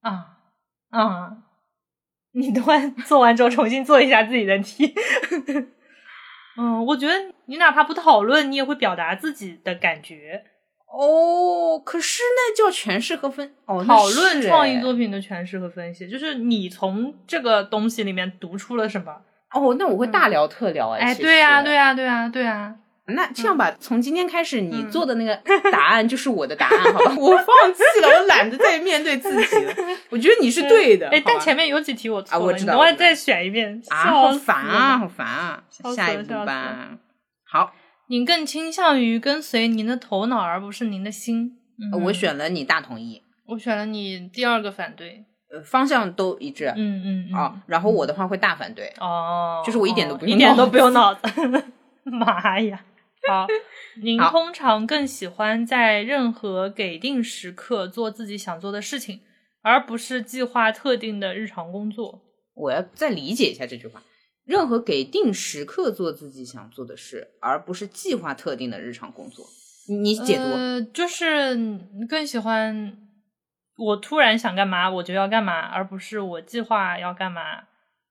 [0.00, 0.26] 啊
[0.90, 1.36] 啊！
[2.32, 4.94] 你等会 做完之后重新做一下自己的题。
[6.56, 7.12] 嗯，我觉得
[7.46, 10.44] 你哪怕不讨论，你也会表达自己的感觉。
[10.86, 19.22] 哦，可是那叫诠释和分哦，讨论创意作品的诠释和分析，就是你从这个东西里面读出了什么。
[19.54, 22.76] 哦，那我会大聊特聊哎，对呀，对呀，对呀，对呀。
[23.14, 25.38] 那这样吧，从今天开始，你做的那个
[25.70, 27.14] 答案就是我的答案，好吧？
[27.18, 29.74] 我放弃了，我懒得再面对自己了。
[30.10, 33.82] 我觉得你是对的，哎，但前面有几题我错了，我知道，我再选一遍。
[33.88, 35.62] 啊，好烦啊，好烦啊！
[35.94, 36.90] 下一步吧。
[37.44, 37.72] 好，
[38.08, 41.58] 您更倾向于跟随您的头脑，而不是您的心。
[42.04, 45.24] 我选了你大同意，我选了你第二个反对。
[45.52, 46.72] 呃，方向都一致。
[46.76, 48.90] 嗯嗯啊，然后我的话会大反对。
[48.98, 51.20] 哦，就是我一点都不一点都不用脑子。
[52.04, 52.80] 妈呀！
[53.28, 53.46] 好，
[54.02, 59.20] 您通常更喜欢在任何给定时刻做自己想做的事情，
[59.62, 62.22] 而不是计划特定的日常工作。
[62.54, 64.02] 我要再理解一下这句话：
[64.44, 69.46] 任何给定时刻做自己想做的事，而不是计划特定的日常工作。
[69.88, 70.42] 你解读？
[70.42, 71.56] 呃，就是
[72.08, 72.96] 更喜欢
[73.76, 77.40] 我突然想干嘛我就要干嘛，而不是我计划要干嘛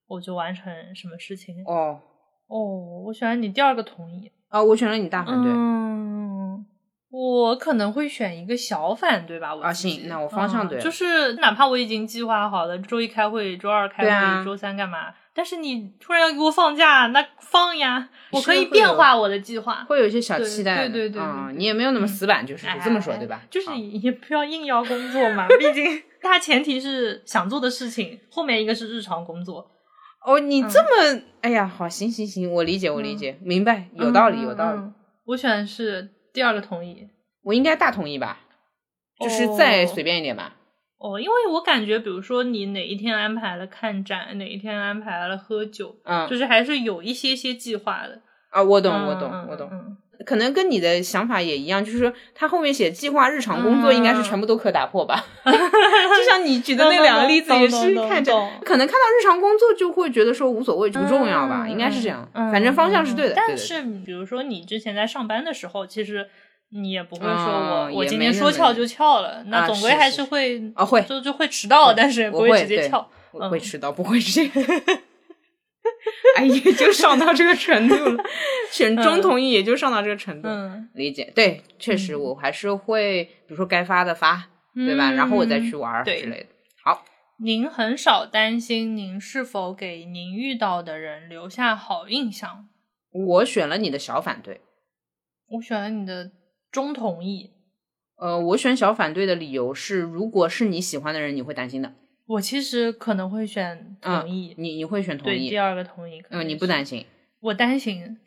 [0.07, 1.63] 我就完成什么事情。
[1.65, 2.01] 哦
[2.47, 4.31] 哦，我喜欢你第二个同意。
[4.51, 5.51] 啊，我选了你大反对。
[5.51, 6.65] 嗯，
[7.09, 9.55] 我可能会选一个小反对吧。
[9.55, 10.79] 我啊，行，那我方向对。
[10.79, 20.87] 就是哪怕我已经计划好了，周一开会，周二开会，周三干嘛，但是你突然要给我放假，那放呀，我可以变化我的计划，会有一些小期待。
[20.87, 23.41] 对对对，啊，你也没有那么死板，就是这么说，对吧？
[23.49, 29.71] 就是也不要硬要工作嘛， 毕竟大前提是想做的事情，后面一个是日常工作。
[30.25, 34.81] 哦，你这么，哎呀，好，行行行，我理解，我理解，明白，有道理，有道理。
[35.25, 37.07] 我选的是第二个同意，
[37.43, 38.39] 我应该大同意吧？
[39.19, 40.55] 就是再随便一点吧。
[40.97, 48.21] 哦，因为我感觉，比如说你哪一天安排了看展，哪一天安排了喝酒，嗯，就是还是有一些些计划的。
[48.51, 49.69] 啊，我懂，我懂，我懂。
[50.25, 55.25] 可能跟你的想法也一样，就是说他后面写计划日常工作应该是全部都可打破吧？
[55.45, 58.31] 就像你举的那两个例子也是看着，
[58.63, 61.67] 可能看到日常工作就会觉得说无所谓，不重要吧？
[61.67, 63.33] 应该是这样，反正方向是对的。
[63.35, 66.27] 但是比如说你之前在上班的时候，其实
[66.69, 73.09] 你也不会说我我今天说翘就翘了，那总归还是会啊会就就会迟到，但是不会直接翘，
[73.49, 74.51] 会迟到不会直接。
[76.37, 78.23] 哎，也就上到这个程度了，
[78.71, 80.47] 选中同意也就上到这个程度。
[80.47, 85.11] 嗯，理解，对，确实我还是会，比如说该发的发，对吧？
[85.11, 86.47] 然后我再去玩之类的。
[86.83, 87.03] 好，
[87.43, 92.67] 您很少担心您是否给您遇到的人留下好印象。
[93.11, 94.61] 我选了你的小反对，
[95.49, 96.31] 我选了你的
[96.71, 97.51] 中同意。
[98.17, 101.93] 呃，我选小反对的理由是，如果是你喜欢的人，你会担心的。
[102.31, 106.23] 我其实可能会选同意，你你会选同意，第二个同意。
[106.29, 107.05] 嗯，你不担心？
[107.41, 108.17] 我担心。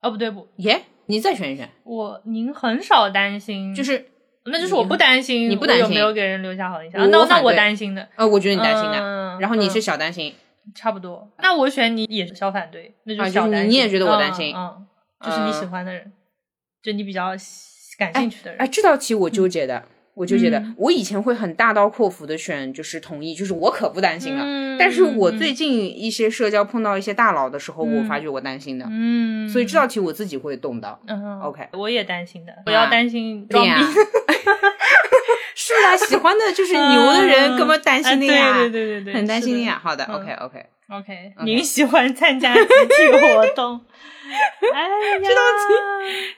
[0.00, 1.68] 哦，不对不，耶，你再选一选。
[1.84, 4.06] 我您很少担心，就是，
[4.46, 7.00] 那就是我不担心，你不担心有没有给人留下好印象？
[7.08, 8.08] 那那我担心的。
[8.16, 10.34] 呃，我觉得你担心的，然后你是小担心，
[10.74, 11.30] 差不多。
[11.38, 13.70] 那我选你也是小反对，那就是小担心。
[13.70, 14.84] 你也觉得我担心，嗯，
[15.24, 16.12] 就是你喜欢的人，
[16.82, 17.28] 就你比较
[17.96, 18.60] 感兴趣的人。
[18.60, 19.84] 哎，这道题我纠结的。
[20.16, 24.76] 我就觉得，我以前会很大刀阔斧的选，就是同意，就是我可不担心了。
[24.78, 28.86] 但是我最近一些社交碰到一些大佬的时候，我发觉我担心的。
[28.88, 30.98] 嗯，所以这道题我自己会动的。
[31.06, 33.70] 嗯，OK，我也担心的，不要担心装逼。
[35.54, 38.56] 是啊，喜欢的就是牛的人，根本担心的呀。
[38.56, 39.78] 对对对对对，很担心的呀。
[39.82, 43.80] 好的，OK OK OK，您喜欢参加集体活动？
[44.72, 44.88] 哎呀，
[45.22, 45.74] 这道题，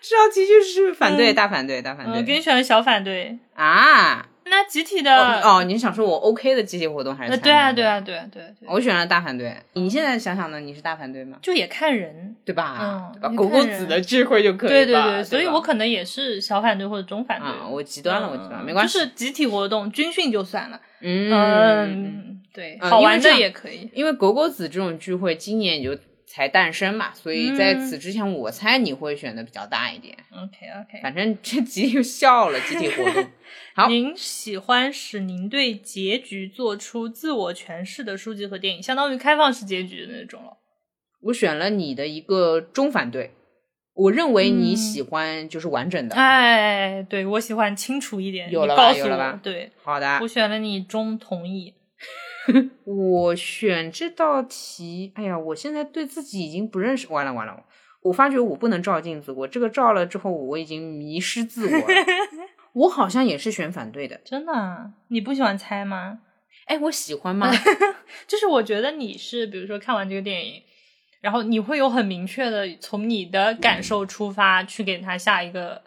[0.01, 2.17] 这道题就是反对，大反对，大反对。
[2.19, 4.27] 我给你选了小反对啊。
[4.51, 7.37] 那集体的哦，你想说我 OK 的集体活动还是？
[7.39, 8.43] 对啊，对啊，对啊，对。
[8.67, 9.57] 我选了大反对。
[9.75, 10.61] 你现在想想呢？
[10.61, 11.39] 你是大反对吗？
[11.43, 13.13] 就也看人，对吧？
[13.23, 14.69] 嗯，狗狗子的智慧就可以。
[14.69, 17.49] 对对对，所以我可能也是小反对或者中反对。
[17.71, 18.95] 我极端了，我极端，没关系。
[18.95, 20.81] 就是集体活动，军训就算了。
[21.01, 23.89] 嗯，对，好玩的也可以。
[23.95, 26.01] 因为狗狗子这种聚会，今年也就。
[26.38, 30.16] 才诞生嘛，所以在此之前，我猜你会选的比较大一点。
[30.31, 33.27] OK OK，反正这集又笑了，集体活动。
[33.74, 40.59] 好，您喜欢使您对结局做出自我诠释的书籍和电影，相当于开放式结局的那种了。
[41.22, 43.33] 我选了你的一个中反对，
[43.94, 46.14] 我认为你喜欢就是完整的。
[46.14, 48.92] 哎，对我喜欢清楚一点，有了吧？
[48.92, 49.40] 有了吧？
[49.42, 51.74] 对，好的，我选了你中同意。
[52.85, 57.65] 我选这道题，哎呀，我现在对自己已经不认识，完了完了，
[58.03, 61.87] 我发觉我不能照镜子，我这个照了之后，我已经迷失自我了。
[62.75, 64.93] 我好像也是选反对的，真的？
[65.09, 66.21] 你不喜欢猜吗？
[66.67, 67.51] 哎，我喜欢吗？
[68.27, 70.63] 就是我觉得你是，比如说看完这个电影，
[71.21, 75.83] 然后你会有很明确的从你的感受出发去给他下一个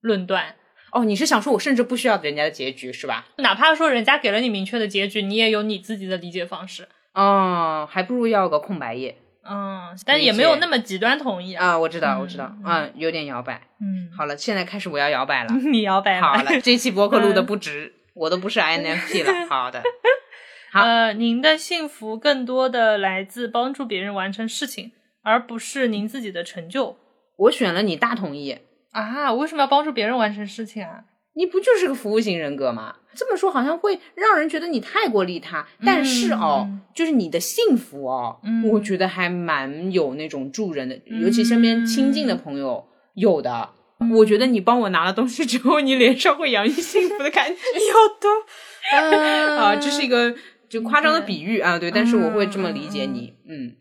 [0.00, 0.55] 论断。
[0.92, 3.26] 哦，你是想说我甚至不需要人家的结局是吧？
[3.38, 6.88] 哪怕说人家给了你明确的结局，你也有你自己的理解方式。
[7.14, 9.16] 哦，还不如要个空白页。
[9.48, 11.78] 嗯，但也没有那么极端同意啊。
[11.78, 13.62] 我知道，我知道，嗯，有点摇摆。
[13.80, 15.54] 嗯，好了，现在开始我要摇摆了。
[15.70, 16.20] 你摇摆。
[16.20, 19.32] 好了，这期博客录的不值，我都不是 INFP 了。
[19.48, 19.82] 好的。
[20.72, 24.90] 好，呃，您的幸福更多的来自帮助别人完成事情，
[25.22, 26.96] 而不是您自己的成就。
[27.36, 28.58] 我选了你，大同意。
[28.96, 31.04] 啊，为什么要帮助别人完成事情啊？
[31.34, 32.96] 你不就是个服务型人格吗？
[33.14, 38.38] 这么说好像会让人觉得你太过利他，但是哦，就是你的幸福哦，
[38.70, 43.70] 我觉得还蛮有那种助人的，尤其身边亲近的朋友有的。
[44.14, 47.54] 我觉得你帮我拿了东西之后，你脸上会洋溢幸福的感觉。
[48.92, 50.34] 有的 啊，这是一个
[50.68, 53.34] 就夸张的比喻啊，对，但是我会这么理解你。
[53.48, 53.74] 嗯，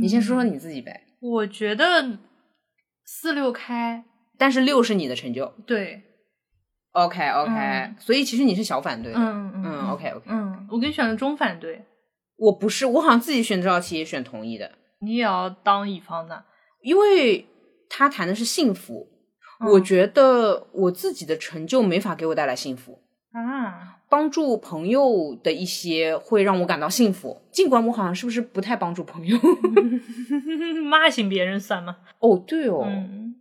[0.00, 1.02] 你先说说你自己呗。
[1.20, 2.18] 我觉得
[3.04, 4.04] 四六开。
[4.38, 6.02] 但是六是你的成就，对
[6.92, 11.84] ，OK OK，所以其实你是小反对的，嗯嗯，OK OK，嗯，我给你选了中反对，
[12.36, 16.44] 我不是，我好像自己选这道题也选同意的，你也要当乙方的，
[16.82, 17.46] 因为
[17.88, 19.08] 他谈的是幸福，
[19.72, 22.98] 我觉得我自己的成就没法给我带来幸福
[23.32, 29.38] 啊，帮助朋友的一些会让我感到幸福，尽管我好像是不是不太帮助朋友，
[30.88, 31.96] 骂醒别人算吗？
[32.20, 32.86] 哦，对哦。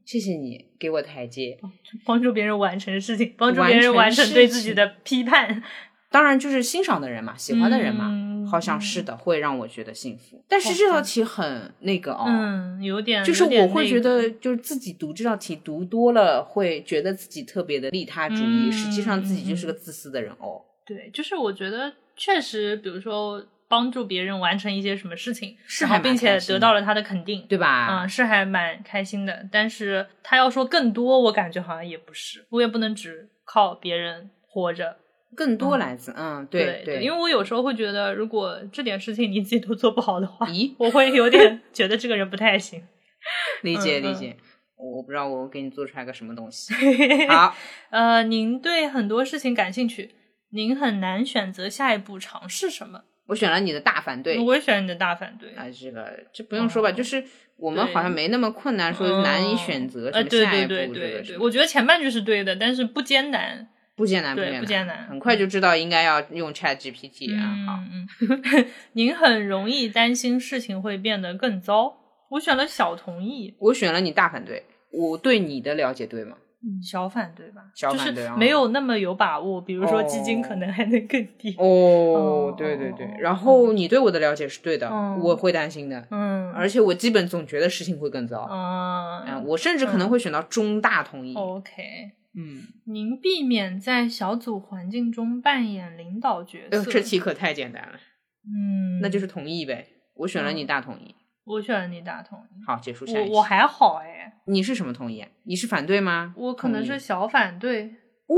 [0.05, 1.57] 谢谢你给我台阶，
[2.05, 5.63] 帮助别人完成事情，帮助别人完成对自己的批判。
[6.11, 10.41] 当然，就是欣赏的人嘛，喜欢的人嘛，好像是的，会让我觉得幸福。
[10.47, 20.61] 但是这道题很那个哦，嗯，有点，就是我会觉得，就是自己读这道题读多了，会觉得自己特别的利他主义，实际上自己就是个自私的人哦。
[20.85, 23.43] 对，就是我觉得确实，比如说。
[23.67, 27.87] 帮助别人完成一些什么事情，是还并且得到了他的肯定，对吧？
[28.03, 29.47] 嗯，是还蛮开心的。
[29.51, 34.97] 但是他要说更多，我感觉好像也不是，我也不能只靠别人活着。
[35.35, 42.81] 更多来自，嗯，对对，因为我有时候会觉得，如果这点事情你自己都做不好的话，咦，我会有点觉得这个人不太行。
[43.63, 44.37] 理解理解，
[44.77, 46.73] 我不知道我给你做出来个什么东西。
[47.27, 47.53] 好，
[47.89, 50.11] 呃，您对很多事情感兴趣，
[50.51, 53.01] 您很难选择下一步尝试什么。
[53.27, 55.49] 我选了你的大反对，我也选你的大反对。
[55.55, 57.23] 啊，这个这不用说吧，就是
[57.57, 60.67] 我们好像没那么困难，说难以选择什么下一步。
[60.67, 67.55] 对对对对，我觉得前半句是对的，但是不艰难，不艰难，对，不艰难，很快就知道应该要用 Chat GPT 啊。
[67.65, 68.07] 好，嗯，
[68.93, 71.97] 您很容易担心事情会变得更糟。
[72.29, 74.63] 我选了小同意，我选了你大反对。
[74.91, 76.37] 我对你的了解对吗？
[76.81, 79.61] 小反对吧，小反对没有那么有把握。
[79.61, 81.55] 比如说基金可能还能更低。
[81.57, 83.07] 哦，对对对。
[83.19, 84.89] 然后你对我的了解是对的，
[85.21, 86.07] 我会担心的。
[86.11, 88.47] 嗯，而且我基本总觉得事情会更糟。
[88.49, 91.33] 嗯，我甚至可能会选到中大同意。
[91.35, 91.83] OK，
[92.35, 96.83] 嗯，您避免在小组环境中扮演领导角色。
[96.91, 97.99] 这题可太简单了。
[98.45, 99.87] 嗯，那就是同意呗。
[100.15, 101.13] 我选了你大同意。
[101.45, 102.63] 我选了你打同意。
[102.65, 103.05] 好，结束。
[103.07, 104.33] 我我还好哎。
[104.47, 105.25] 你是什么同意？
[105.43, 106.33] 你是反对吗？
[106.37, 107.95] 我可能是小反对。
[108.27, 108.35] 哦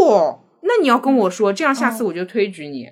[0.00, 2.88] 哦，那你要跟我说，这样下次我就推举你。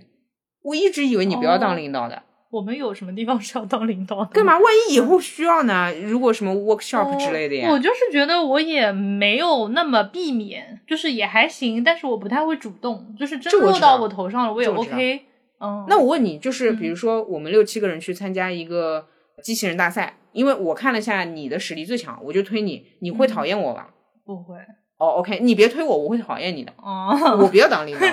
[0.63, 2.23] 我一直以为你不要当领导的。
[2.51, 4.27] 我们有什么地方是要当领导的？
[4.27, 4.59] 干嘛？
[4.59, 5.91] 万一以后需要呢？
[6.05, 7.71] 如果什么 workshop 之类的呀？
[7.71, 15.23] 我就是觉得我也没有那么避免，就是也还行，但是我不太会主动，就是真落到我头上了，我也 OK。
[15.61, 15.87] 嗯。
[15.89, 19.07] 那我问你，就是比如说我们六七个人去参加一个
[19.43, 20.19] 机器人大赛。
[20.33, 22.87] 因为我看了下你的实力最强，我就推你。
[23.01, 23.93] 你会讨厌我吧？
[24.25, 24.57] 不会。
[24.97, 26.73] 哦，OK，你别推我，我会讨厌你的。
[26.79, 28.07] 哦，我不要当领导。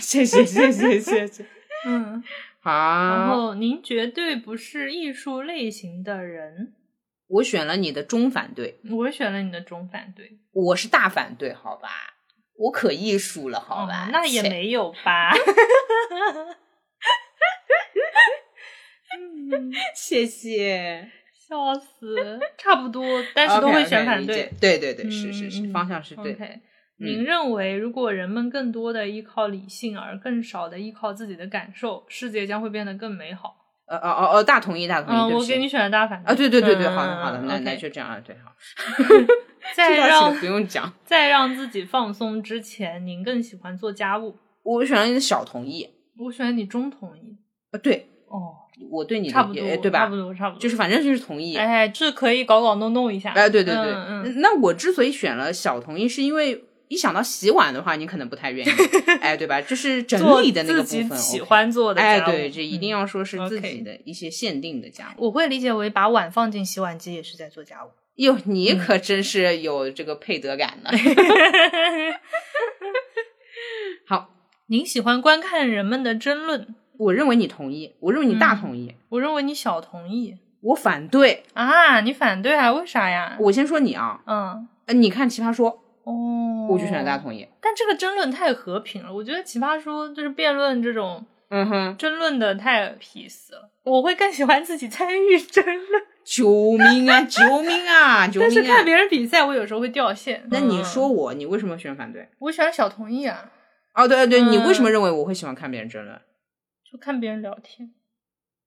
[0.00, 1.44] 谢谢谢谢谢谢。
[1.86, 2.22] 嗯，
[2.60, 2.70] 好。
[2.70, 6.74] 然后您绝对不是艺术类型的人。
[7.26, 8.78] 我选了你的中反对。
[8.90, 10.38] 我选了你的中反对。
[10.52, 11.88] 我是大反对，好吧？
[12.58, 14.10] 我可艺术了，好吧？
[14.12, 15.32] 那也没有吧。
[19.94, 21.08] 谢谢，
[21.48, 23.04] 笑死，差不多，
[23.34, 24.50] 但是都会选反对。
[24.60, 26.36] 对对对，是是是，方向是对。
[26.98, 33.56] 您认为，如果人们更多的依靠理性，而更少的依靠自己的感受，世界将会变得更美好？
[33.86, 35.34] 呃呃呃呃，大同意，大同意。
[35.34, 38.54] 我给你选的大反啊，对对对对，好的好的，那那就这样啊，对好。
[39.74, 44.36] 再让不用讲，在让自己放松之前，您更喜欢做家务？
[44.62, 45.88] 我选了你的小同意，
[46.18, 47.36] 我选你中同意。
[47.72, 48.54] 啊，对，哦，
[48.90, 50.00] 我对你差不多，对吧？
[50.00, 51.56] 差不多，差不多，就是反正就是同意。
[51.56, 53.32] 哎，这可以搞搞弄弄一下。
[53.32, 56.64] 哎，对对对，那我之所以选了小同意，是因为。
[56.88, 58.70] 一想到洗碗的话，你可能不太愿意，
[59.22, 59.58] 哎，对吧？
[59.62, 65.24] 就是整理的那个部分，喜欢做的，哎，对，这一定要说是自己的一些限定的家务。
[65.24, 67.88] 我会理解为把碗放进洗碗机也是在做家务。
[68.16, 70.90] 哟，你可真是有这个配得感呢。
[74.06, 74.34] 好，
[74.68, 76.74] 您喜欢观看人们的争论？
[77.02, 82.00] 我认为你同意，我认为你大同意，我认为你小同意，我反对啊！
[82.00, 82.72] 你反对啊？
[82.72, 83.36] 为啥呀？
[83.40, 85.70] 我先说你啊，嗯，你看《奇葩说》。
[86.04, 87.46] 哦，我就选大同意。
[87.60, 93.70] 但这个争论太和平了，我觉得奇葩说就是辩论这种，嗯哼，争论的太 peace 了。
[93.84, 96.02] 我会更喜欢自己参与争论。
[96.24, 96.48] 救
[96.78, 97.20] 命啊！
[97.22, 98.28] 救命啊！
[98.28, 98.48] 救命啊！
[98.48, 100.44] 但是看别人比赛，我有时候会掉线。
[100.50, 102.28] 那你说我，你为什么选反对？
[102.38, 103.50] 我选小同意啊。
[103.94, 106.20] 哦，对对，你为什么认为我会喜欢看别人争论？
[106.92, 107.90] 就看别人聊天。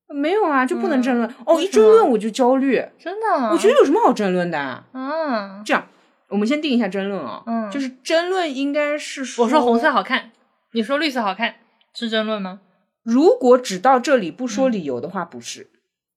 [0.08, 1.32] 没有啊，就不能争论。
[1.46, 2.84] 哦，一争论我就焦虑。
[2.98, 3.50] 真的？
[3.52, 4.58] 我觉得有什么好争论的？
[4.60, 5.88] 啊，这样。
[6.30, 10.32] 我们先定一下争论啊，嗯，就是争论应该是说，我说红色好看，
[10.74, 11.56] 你说绿色好看，
[11.94, 12.62] 是争论吗？
[13.04, 15.70] 如果只到这里不说理由的话，不是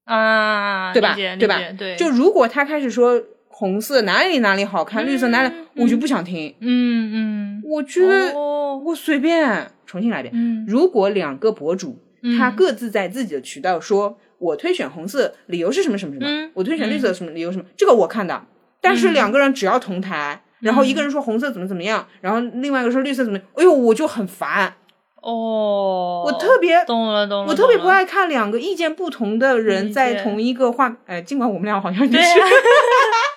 [0.05, 1.15] 啊，对吧？
[1.15, 1.59] 对吧？
[1.77, 3.23] 对，就如果他开始说
[3.59, 6.55] 红色哪里哪里好看，绿色哪里，我就不想听。
[6.61, 10.33] 嗯嗯，我觉得我随便重新来一遍。
[10.33, 11.99] 嗯，如果两个博主
[12.39, 18.41] 他各自在自己的渠道说，我推选红色理由是什么什么什么，我推选绿色什么理由什么，这个我看的。
[18.81, 24.73] 但是两个人只要同台，然后一个人说红色怎么怎么样，然后另外一个说绿色怎么，哎呦，我就很烦。
[25.21, 32.25] 哦，我特别懂了懂了，我特别不爱看两个意见不同的人在同一个画，哎，尽管我们俩好像就是。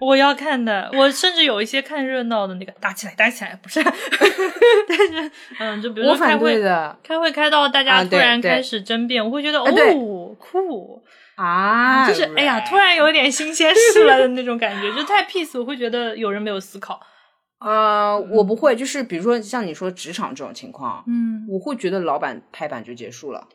[0.00, 3.82] 我要看的，我甚至有一些看热闹的那个打起来打起来，不是，
[4.88, 11.02] 但是嗯，就比如说开会的，开会开到大家突然开始争辩，我会觉得哦酷。
[11.36, 17.00] 啊，就是哎呀，突然有点新鲜事了的那种感觉， 就太 peace，我会觉得有人没有思考。
[17.60, 23.48] 呃，我不会，就是比如说像你说职场这种情况，嗯，我会觉得老板拍板就结束了。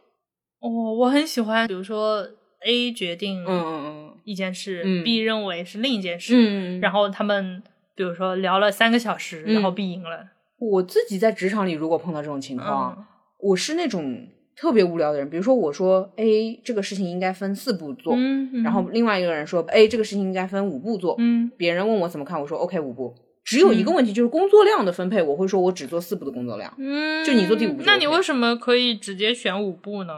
[0.61, 2.27] 哦，我很喜欢，比如说
[2.65, 7.63] A 决定，嗯嗯嗯，一件事，B 认为是另一件事，嗯，然后他们
[7.95, 10.27] 比如说聊了三个小时，然后 B 赢了。
[10.57, 13.07] 我自己在职场里如果碰到这种情况，
[13.39, 14.27] 我是那种。
[14.57, 18.15] 特别无聊的人，比如说我说 A 这个事情应该分四步做，
[18.63, 23.13] 然后另外一个人说 A 这个事情应该分五步做，嗯，别人问我怎么看，我说 OK 五步，
[23.43, 30.13] 只有一个问题就是工作量的分配，我会说我只做四步的工作量，嗯，就你做第五步，那你为什么可以直接选五步呢？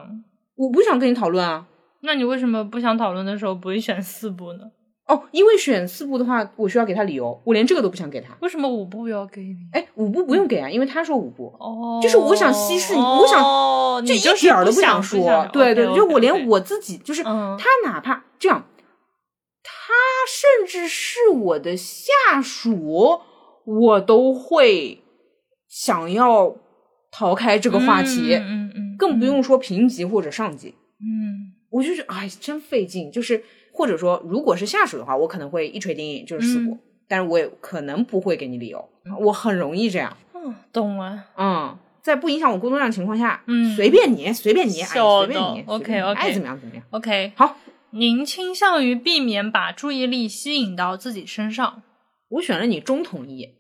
[0.56, 1.68] 我不想跟你讨论啊，
[2.02, 4.60] 那你为什么不想讨论的时候不会选四部呢？
[5.08, 8.36] 哦，因为选四部的话，我需要给他理由，我连这个都不想给他。
[8.42, 9.56] 为什么五部要给你？
[9.72, 11.46] 哎，五部不用给啊，因为他说五部。
[11.60, 15.48] 哦，就是我想稀释你，我想就一点儿都不想说。
[15.54, 18.66] 对对，就我连我自己，就是他哪怕这样，
[19.64, 19.94] 他
[20.28, 22.12] 甚至是我的下
[22.44, 23.22] 属，
[23.66, 25.02] 我都会
[25.70, 26.54] 想要
[27.10, 28.36] 逃开这个话题。
[28.36, 30.76] 嗯嗯，更不用说评级或者上级。
[31.00, 31.47] 嗯，
[31.78, 33.44] 我就是哎，真费劲，就是。
[33.78, 36.76] 或者说，如果是下属的话，我可能会一锤定音，就是四步，
[37.08, 40.18] 但是我也可能不会给你理由，我很容易这样。
[40.34, 41.26] 嗯，懂了。
[41.38, 46.84] 嗯，在不影响我工作量的情况下，嗯，随便你，随便你，哎，随便你，OK OK，爱怎么样怎么样。
[46.90, 47.60] OK，好，
[47.92, 51.84] 您倾向于避免把注意力吸引到自己身上。
[52.30, 53.54] 我选了你中同意，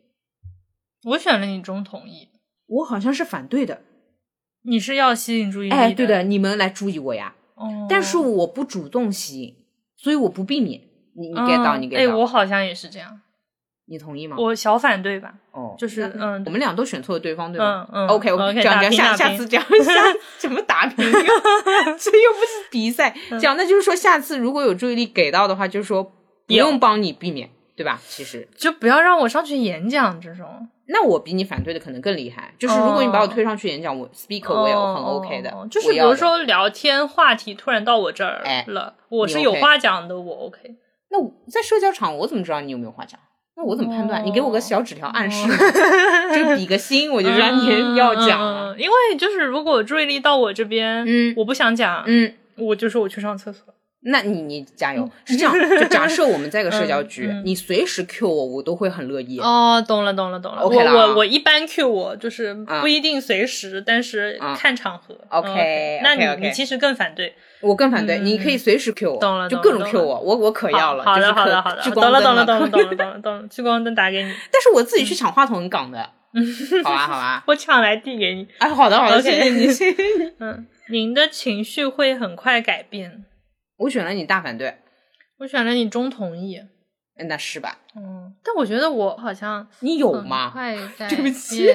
[1.09, 2.30] 我选了你中同意，
[2.65, 3.84] 我好像是反对的。
[4.63, 5.76] 你是要吸引注意力？
[5.76, 7.36] 哎，对的，你们来注意我呀。
[7.58, 9.55] 哦，但是我不主动吸引。
[9.99, 10.80] 所以我不避免
[11.16, 13.20] 你，你 get 到你 get 到，哎，我好像也是这样，
[13.88, 14.36] 你同意吗？
[14.38, 17.88] 我小反对吧，哦，就是嗯，我们俩都选错了对方，对吧？
[17.91, 19.93] 嗯嗯，OK OK，这样这样，下下次这样下
[20.38, 20.97] 怎么打平？
[21.12, 26.03] 这又不是比赛，这样那就是说下次如果有注意力给到的话，就是说
[26.45, 27.99] 不用帮你避免，对吧？
[28.08, 30.70] 其实就不要让我上去演讲这种。
[30.89, 35.53] 那我比你反对的可能更厉害，就是如果你把我推上去演讲，我 speaker 我也很 OK 的。
[35.69, 40.75] 就是比如说聊天话题突然到我这儿了，我是有话讲的，我 OK。
[41.09, 41.17] 那
[41.49, 43.19] 在社交场，我怎么知道你有没有话讲？
[43.55, 44.23] 那我怎么判断？
[44.25, 45.47] 你给我个小纸条暗示，
[46.33, 48.75] 就比个心，我就知道你 要讲了。
[48.77, 53.65] 因为就是如果注意力到我这边，嗯，我不想讲，嗯，我就说我去上厕所。
[54.10, 59.39] 那你你加油，是这样，就假设我们在个社交局，你随时 Q 我，我都会很乐意。
[59.39, 60.62] 哦，懂了懂了懂了。
[60.62, 65.16] OK 我我我一般 Q 我就是不一定随时，但是看场合。
[65.30, 71.03] OK，那你你其实更反对，我更反对，你可以随时 Q 我，懂了，就各种 Q 我，我我可要了。
[71.03, 75.99] 好的好的好的，懂了懂了懂了懂了懂了 懂了，聚光灯打给你，但是我自己去抢话筒港的，
[76.84, 78.47] 好吧好吧，我抢来递给你。
[78.60, 80.32] 哎，好的好的，谢谢你谢谢你。
[80.39, 83.26] 嗯，您的情绪会很快改变。
[83.78, 84.78] 我选了你大反对，
[85.39, 86.59] 我选了你中同意，
[87.28, 87.80] 那是吧？
[87.95, 90.51] 嗯，但我觉得我好像你有吗？
[91.09, 91.67] 对不起，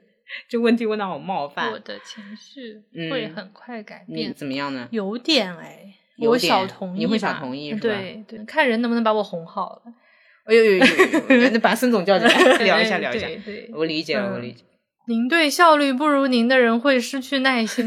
[0.48, 1.70] 这问题问的好冒犯。
[1.72, 4.88] 我的情绪会很快改变，怎么样呢？
[4.90, 5.84] 有点哎，
[6.16, 7.80] 有小同意，你会小同意是吧？
[7.80, 9.92] 对对，看人能不能把我哄好了。
[10.44, 10.84] 哎呦呦呦，
[11.52, 13.26] 那把孙总叫进来聊一下聊一下。
[13.44, 14.64] 对，我理解了，我理解。
[15.06, 17.86] 您对效率不如您的人会失去耐心。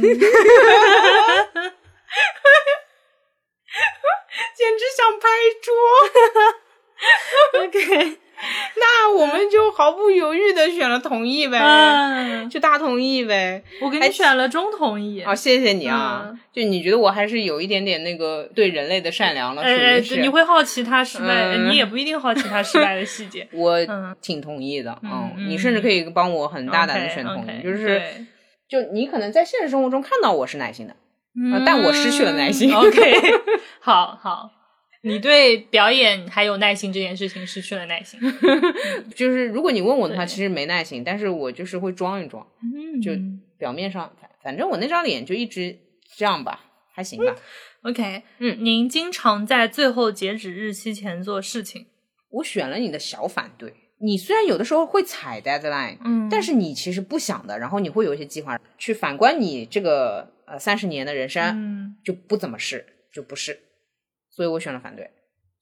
[4.63, 5.27] 简直想拍
[5.61, 5.73] 桌。
[7.65, 8.17] OK，
[8.77, 13.61] 那我们就毫不犹豫的选了同意呗，就大同意呗。
[13.81, 15.21] 我给你选了中同意。
[15.23, 16.31] 好，谢谢你啊。
[16.53, 19.63] 就你觉得我还是有一点点那个对人类的善良了，
[20.01, 23.45] 是你会好奇他失败，你也不一定好奇他失败的细节。
[23.51, 23.77] 我
[24.21, 28.01] 挺同意的，嗯，你甚至可以帮我很大胆的选同意，就是
[28.69, 30.95] 就你可能在现实生活中看到我是耐心的。
[31.65, 32.71] 但我失去了耐心。
[32.71, 33.01] OK，
[33.85, 34.49] 好好，
[35.01, 38.17] 你对表演还有耐心这件事情失去了耐心。
[39.13, 42.47] 就是如果你问我的话，其实没耐心，但是我就是会装一装，
[43.01, 43.11] 就
[43.57, 45.77] 表面上反反正我那张脸就一直
[46.15, 46.61] 这样吧，
[46.93, 47.35] 还行吧。
[47.81, 51.87] OK，嗯，您经常在最后截止日期前做事情。
[52.29, 53.73] 我选了你的小反对。
[53.99, 60.31] 你虽然有的时候会踩 deadline，嗯，但是你其实不想的，然后你会有一些计划去反观你这个。
[60.45, 63.57] 呃，三十年的人生嗯就不怎么是，就不是，
[64.35, 65.09] 所以我选了反对。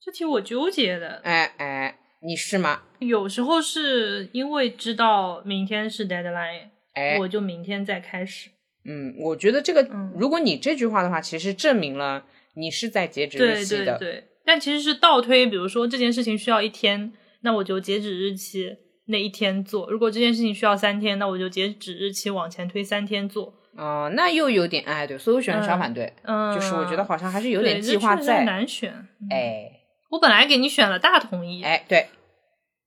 [0.00, 1.20] 这题我纠结的。
[1.24, 2.82] 哎哎，你是吗？
[2.98, 8.50] 有时候是因为知道明天是 deadline，哎，我就明天再开始。
[8.84, 13.98] 嗯，我觉得这个，如果你这句话的话，其实证明了你是在截止日期的。
[13.98, 14.24] 对对对。
[14.44, 17.12] 但其实是倒推，比如说这件事情需要一天，
[17.42, 23.54] 那我就截止日期那一天做；如果这件事情需要三天，那我就截止日期往前推三天做。
[23.76, 26.12] 哦，那又有点哎，对，所以我选了小反对，
[26.54, 28.44] 就是我觉得好像还是有点计划在。
[28.44, 28.92] 难选，
[29.30, 29.70] 哎，
[30.10, 32.08] 我本来给你选了大同意，哎，对，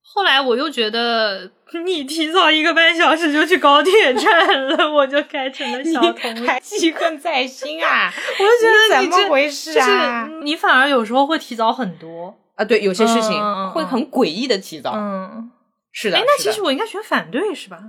[0.01, 1.51] 后来我又觉得
[1.85, 8.11] 你提早一个半小时就去高铁站了， 我就改成了小同意，还记恨在心啊！
[8.13, 10.29] 我就觉得怎么回事啊？
[10.43, 13.31] 你反而有时候会提早很多啊，对，有些事情
[13.71, 15.49] 会很诡异的提早，嗯，
[15.91, 17.79] 是的，哎，那其实我应该选反对是吧？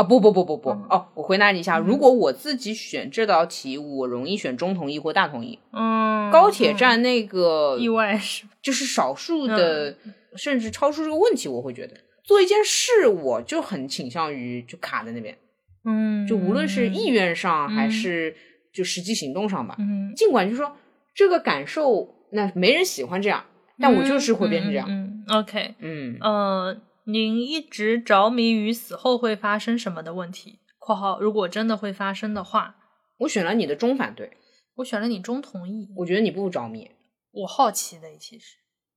[0.00, 1.06] 啊不不不不不哦！
[1.14, 5.58] 我回答你一下，如果我自己选这道题，我容易选中同意或大同意。
[5.72, 9.94] 嗯，高铁站那个意外是就是少数的，
[10.36, 11.94] 甚至超出这个问题，我会觉得
[12.24, 15.36] 做一件事，我就很倾向于就卡在那边。
[15.84, 18.34] 嗯，就无论是意愿上还是
[18.72, 19.76] 就实际行动上吧。
[19.78, 20.74] 嗯，尽管就是说
[21.14, 23.44] 这个感受，那没人喜欢这样，
[23.78, 24.86] 但我就是会变成这样。
[24.88, 26.76] 嗯，OK，嗯呃。
[27.12, 32.76] 您一直着迷于死后会发生什么的问题（括号如果真的会发生的话）。
[33.18, 34.30] 我选了你的中反对，
[34.76, 35.88] 我选了你中同意。
[35.96, 36.90] 我觉得你不着迷，
[37.32, 38.56] 我好奇的其实。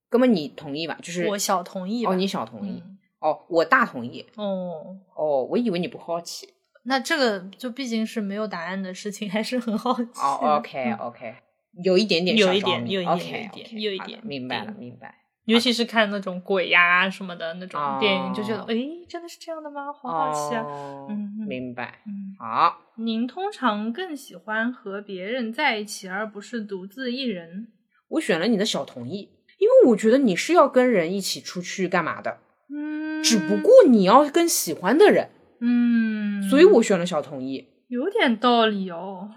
[0.09, 0.97] 哥们，你同意吧？
[1.01, 2.05] 就是我小同意。
[2.05, 2.81] 哦，你小同意。
[3.19, 4.25] 哦，我大同意。
[4.35, 6.47] 哦哦，我以为你不好奇。
[6.83, 10.21] 那这个就毕竟是没有答案的事情，还是很好奇。
[10.21, 11.35] 哦，OK OK，
[11.83, 15.22] 有一点点，有一点，有一点，有一点，有一点，明白了，明白。
[15.45, 18.75] 尤其是看那种鬼呀什么的那种电影，就觉得哎，
[19.09, 19.91] 真的是这样的吗？
[19.91, 20.65] 好好奇啊！
[21.09, 21.99] 嗯，明白。
[22.05, 22.77] 嗯，好。
[22.95, 27.67] 您通常更喜欢和别人在一起，而不是独自一人？
[28.07, 29.29] 我选了你的小同意，
[29.59, 32.37] 因为我觉得你是要跟人一起出去干嘛的。
[32.73, 35.29] 嗯，只不过你要跟喜欢的人。
[35.59, 37.67] 嗯，所以我选了小同意。
[37.89, 39.29] 有点道理哦。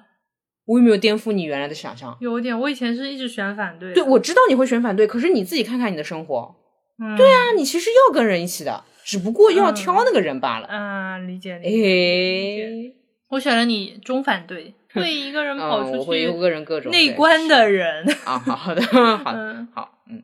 [0.67, 2.17] 我有没有颠覆你原来的想象？
[2.21, 3.93] 有点，我以前是一直选反对。
[3.93, 6.55] 对，我知道你会选反对，可是你自己看看你的生活。
[6.99, 10.67] 嗯，对啊，你其实要跟人一起的，只不过要挑那个人罢了。
[10.67, 12.95] 啊，理解理解。
[13.29, 18.07] 我选了你中反对， 会一个人跑出去，我会一个人各种内观的人。
[18.25, 18.81] 啊，好的，
[19.19, 20.23] 好的，好，嗯。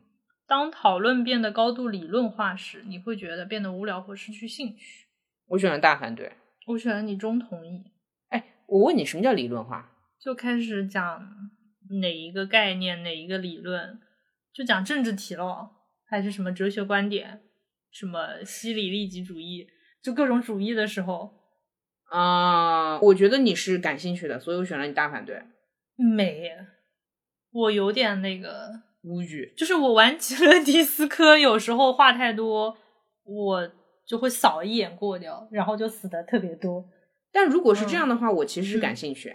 [0.49, 5.07] 当讨论变得高度理论化时，你会觉得变得无聊或失去兴趣。
[5.49, 6.33] 我选了大反对。
[6.69, 7.83] 我选了你中同意。
[8.29, 9.92] 哎，我问你，什么叫理论化？
[10.23, 11.51] 就开始讲
[12.01, 13.99] 哪一个概念，哪一个理论，
[14.53, 15.73] 就讲政治题了，
[16.07, 17.43] 还是什么哲学观点，
[17.91, 19.67] 什么西里利己主义，
[20.01, 21.35] 就各种主义的时候
[22.11, 25.43] 啊，我觉得你是感兴趣的，所以我选了你大反对。
[25.97, 26.53] 没，
[27.51, 28.71] 我有点那个
[29.03, 32.79] 无语，就是我玩极乐迪斯科，有时候话太多，
[33.25, 33.73] 我
[34.07, 36.89] 就会扫一眼过掉，然后就死的特别多。
[37.33, 39.35] 但如果是这样的话，我其实是感兴趣。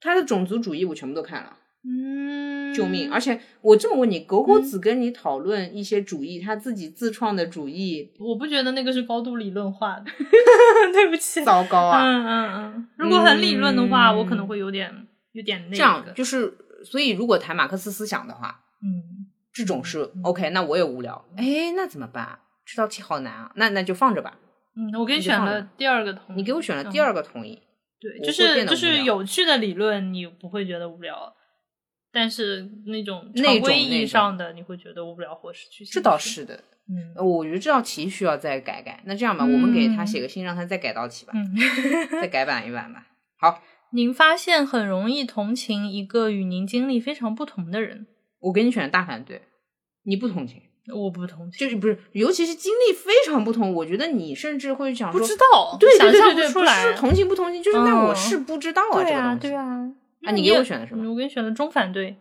[0.00, 3.10] 他的种族主义我全部都看了，嗯，救命！
[3.12, 10.04] 而且我这么问你，狗狗子跟你讨论一些主义，他自己自创的主义，我不觉得那个是高度理论化的，
[10.92, 12.02] 对不起，糟糕啊！
[12.02, 14.90] 嗯嗯嗯，如果很理论的话，我可能会有点
[15.32, 15.76] 有点那个。
[15.76, 16.52] 这样就是，
[16.84, 22.38] 所以如果谈马克思思想的话，嗯，这种是 OK，那我也无聊，哎，那怎么办？
[22.64, 24.38] 这道题好难啊，那那就放着吧。
[24.76, 27.60] 嗯，我给你选了第二个同意，你给我选了第二个同意。
[28.00, 31.36] 对，就是就是有趣的理论，你不会觉得无聊，
[32.10, 35.84] 但是那种常规意义上的，你会觉得无聊或失去。
[35.84, 39.02] 这倒是的，嗯，我觉得这道题需要再改改。
[39.04, 41.34] 那这样吧，我们给他写个信，让他再改道题吧，
[42.10, 43.06] 再改版一版吧。
[43.36, 48.06] 好，您发现很容易同情一个与您经历非常不同的人，
[48.38, 49.42] 我给你选大反对，
[50.04, 50.62] 你不同情。
[50.92, 59.92] 我不同情，就是不是，尤其是经历非常不同，我觉得你甚至会想说，不知道，对对对对，不是同情不同情，就是那我是不知道啊，对啊对啊。
[60.22, 61.10] 啊，你给我选的什么？
[61.10, 62.14] 我给你选的中反对，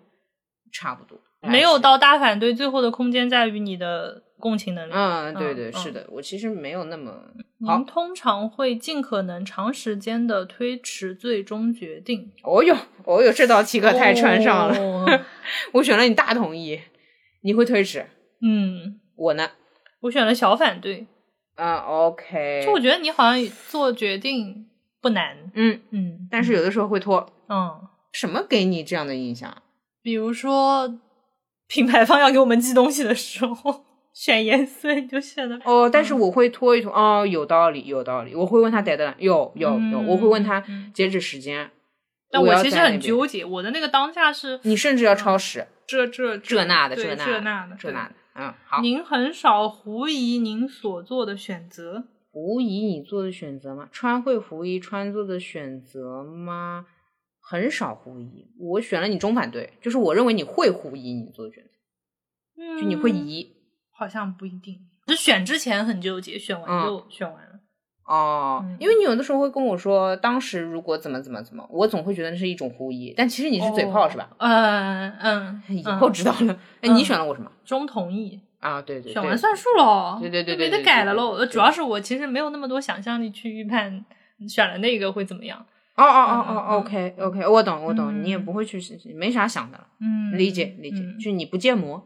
[0.71, 4.91] 差不多，没有到大反对，最后的空间在于你的共情能力。
[4.95, 7.11] 嗯，对对是的，我其实没有那么。
[7.57, 12.31] 您通常会尽可能长时间的推迟最终决定。
[12.43, 15.25] 哦哟，哦哟，这道题可太穿上了。
[15.73, 16.79] 我选了你大同意，
[17.41, 18.05] 你会推迟。
[18.41, 19.49] 嗯，我呢，
[20.01, 21.07] 我选了小反对。
[21.55, 22.61] 啊，OK。
[22.65, 24.67] 就我觉得你好像做决定
[25.01, 27.29] 不难，嗯嗯，但是有的时候会拖。
[27.49, 27.81] 嗯，
[28.13, 29.61] 什么给你这样的印象？
[30.01, 30.99] 比如说，
[31.67, 33.83] 品牌方要给我们寄东西的时候，
[34.13, 35.89] 选颜色你就选的哦。
[35.91, 36.93] 但是我会拖一拖。
[36.93, 38.33] 哦，有道理，有道理。
[38.33, 40.63] 我会问他 deadline，有有有，我会问他
[40.93, 41.69] 截止时间。
[42.31, 48.15] 但我其实很纠结，我的那个当下是，你甚至要超时，这这这那的，这那的，这那的。
[48.39, 48.81] 嗯，好。
[48.81, 53.89] 您很少狐疑您所做的选择，狐疑你做的选择吗？
[53.91, 56.85] 川会狐疑川做的选择吗？
[57.41, 58.47] 很少狐疑。
[58.57, 63.55] 我选了你中反对，就是我认为你会狐疑你做的选择，就你会疑。
[63.91, 67.59] 好像不一定，就选之前很纠结，选完就选完了。
[68.09, 74.27] 哦，因为你有的时候会跟我说，当时如果怎么怎么怎么，我总会觉得那是一种狐疑，但其实你是嘴炮是吧？
[74.39, 76.57] 嗯嗯，以后知道了。
[76.81, 77.51] 哎，你选了我什么？
[77.63, 80.17] 中同意啊，对对，选完算数喽。
[80.19, 81.45] 对对对对，没得改了喽。
[81.45, 84.03] 主要是我其实没有那么多想象力去预判
[84.47, 85.63] 选了那个会怎么样。
[85.95, 88.81] 哦哦哦哦，OK OK，我懂我懂，你也不会去
[89.13, 89.79] 没啥想的。
[89.99, 92.01] 嗯，理解理解，就你不建模，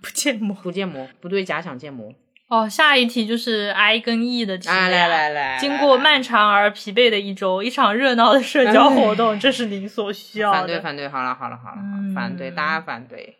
[0.00, 2.12] 不建模，不建模，不对假想建模。
[2.48, 4.68] 哦，下一题就是 I 跟 E 的题。
[4.68, 10.58] 来来来，经过漫长而疲惫的一周，一场热闹的社交活动， 这是您所需要的。
[10.58, 11.82] 反对反对，好了好了好了，
[12.14, 13.36] 反对大家反对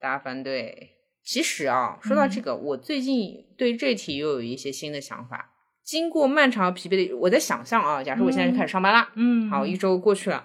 [0.00, 0.90] 大家反对。
[1.24, 5.50] 其实啊，说到这个，我最近对这题又有一些新的想法。
[5.84, 10.44] 经过漫长而疲惫的，我在想象啊，假设我现在就开始上班啦，嗯，好，一周过去了。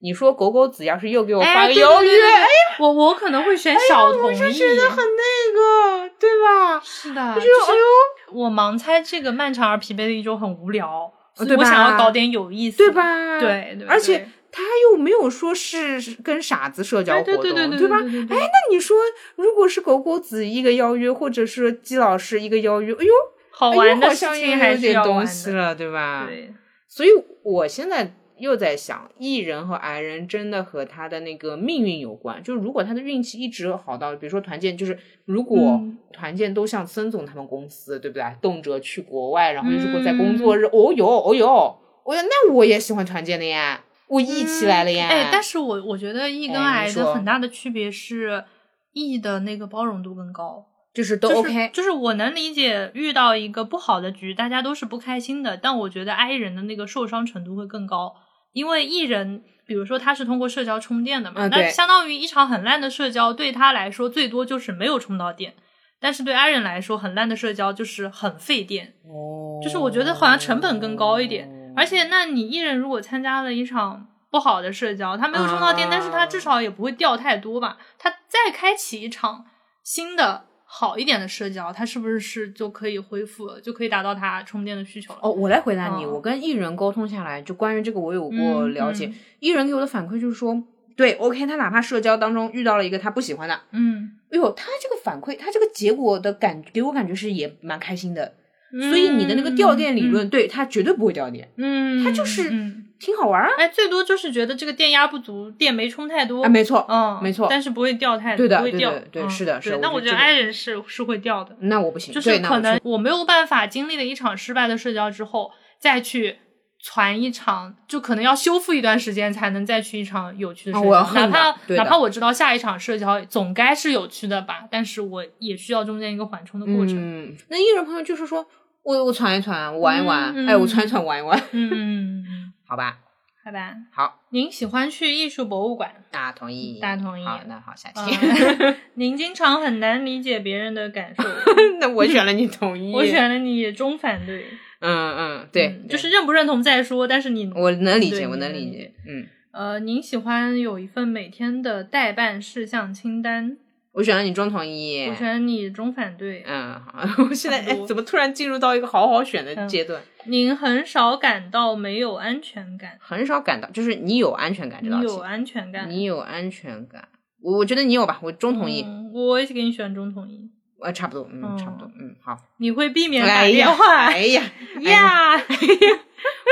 [0.00, 2.46] 你说狗狗子要是又给我发个邀约，哎，
[2.78, 6.78] 我我可能会选小同意，我是觉得很那个，对吧？
[6.84, 13.40] 是的，就是哎呦，我盲猜这个漫长而疲惫的一周很无聊，所以我想要搞点有意思，对吧？
[13.40, 17.96] 对，而且他又没有说是跟傻子社交活动，对吧？
[17.96, 18.98] 哎，那你说，
[19.36, 23.12] 如果是狗狗子一个邀约，或者是季老师一个邀约，哎呦，
[23.50, 26.26] 好玩的事情还是有点东西了，对吧？
[26.28, 26.52] 对，
[26.88, 27.08] 所以
[27.42, 28.14] 我现在。
[28.38, 35.80] 又在想艺人和矮人真的和他的那个命运有关，就是如果他的运气一直好到，比如说团建，就是如果
[36.12, 38.24] 团建都像孙总他们公司，对不对？
[38.42, 45.06] 动辄去国外，然后如果在工作日，哦哟哦哟，哦哟，那我也喜欢团建的呀，我 E 起来了呀。
[45.08, 48.44] 哎，但是我我觉得 E 跟矮的很大的区别是
[48.92, 58.16] ，E 的那个包容度更高，就是都 OK，就是我能理解遇到一个不好的局，大家都是不开心的，但我觉得 I 人的那个受伤程度会更高。
[58.54, 65.54] 因为艺人，比如说他是通过社交充电的嘛，那相当于一场很烂的社交对他来说最多就是没有充到电，
[66.00, 79.44] 但是对 I 人来说很烂的社交就是很费电，哦，就是我觉得好像成本更高一点，而且那你艺人如果参加了一场不好的社交，他没有充到电，但是他至少也不会掉太多吧，他再开启一场
[79.82, 80.46] 新的。
[80.66, 85.20] 好一点的社交，他是不是是就可以恢复了，就可以达到他充电的需求了？
[85.22, 90.60] 哦，我来回答你，我跟艺人沟通下来，就关于这个我有过了解，艺人给我的反馈就是说，
[90.96, 98.34] 对，OK，他哪怕社交当中遇到了一个他不喜欢的，嗯，哎呦，他这个反馈，他这个结果的感给我感觉是也蛮开心的，
[98.80, 103.50] 所以你的那个掉电理论，对它绝对不会掉电，嗯，它就是嗯挺好玩啊。
[103.58, 116.38] 哎，最多就是觉得这个电压不足，电没充太多，啊，没错，嗯，没错但是不会掉太，对的对的不会掉，对嗯是的是的那我觉得我觉得这个 I 人是是会掉的，那我不行，就是可能我没有办法经历了一场失败的社交之后，再去
[116.82, 120.90] 传一场，就可能要修复一段时间才能再去一场有趣的社交。
[121.12, 126.96] 哪怕哪怕我知道下一场社交总该是有趣的吧，但是我也需要中间一个缓冲的过程。
[126.96, 128.46] 嗯，那艺人朋友就是说
[128.84, 132.98] 我我传一传，我玩一玩，哎，我传一传，玩一玩，嗯 好吧，
[133.44, 133.74] 好吧。
[133.90, 135.90] 好，您喜欢去艺术博物馆？
[136.10, 138.14] 大家同意，大家同意好，那好，下期，
[138.60, 141.24] 嗯 您经常很难理解别人的感受。
[141.80, 144.44] 那我选了你同意，我选了你中反对，
[144.80, 153.56] 嗯嗯，对嗯，对就是认不认同再说，但是你我能理解，我能理能理解，嗯，呃，您喜欢有一份每天的代办事项清单？
[153.94, 156.42] 我选了你中统一，我选你中反对。
[156.46, 160.02] 嗯，好，我现在哎，怎么突然进入到一个好好选的嗯阶段？
[160.26, 165.88] 您很少感到没有安全感，很少感到，就是你有安全感知道题，你有安全感。
[165.90, 167.08] 你有安全感，
[167.40, 170.50] 我我觉得你有吧，我中同意，嗯我也给你选中同意。
[170.82, 172.36] 呃，差不多，嗯，嗯差不多，嗯，好。
[172.58, 174.42] 你会避免打 哎呀，电话哎呀，
[174.80, 175.38] 呀？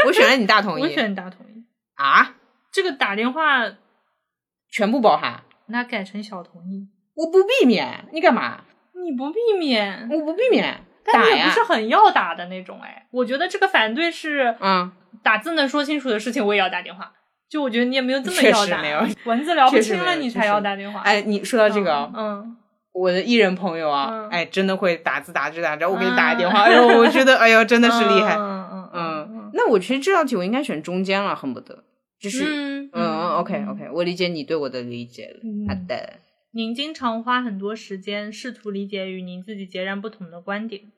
[0.07, 1.65] 我选了你大同意，我选大同意。
[1.95, 2.37] 啊，
[2.71, 3.65] 这个打电话
[4.71, 8.61] 全部包含，那改成小同意，我不避免，你干嘛？
[8.95, 13.07] 你不避免，我不避免，但也不是，很要打的那种哎。
[13.11, 14.91] 我觉得这个反对是嗯，
[15.23, 17.13] 打字能说清楚的事情，我也要打电话。
[17.51, 21.01] 就我觉得你也没有这么要打，没有文字聊不清了，你才要打电话。
[21.01, 22.57] 哎，你说到这个啊，嗯，
[22.93, 31.85] 我的艺人朋友啊嗯，哎，真的会打字打字打字，我给你打个电话，哎呦，我觉得，哎呦，真真的是厉害，嗯嗯嗯，那我其实这道题我应该选中间了，恨不得，
[32.19, 36.21] 就是，嗯，OK OK，我理解你对我的理解了，嗯好的，
[36.55, 40.93] 您经常花很多时间试图理解与您自己截然不同的观点。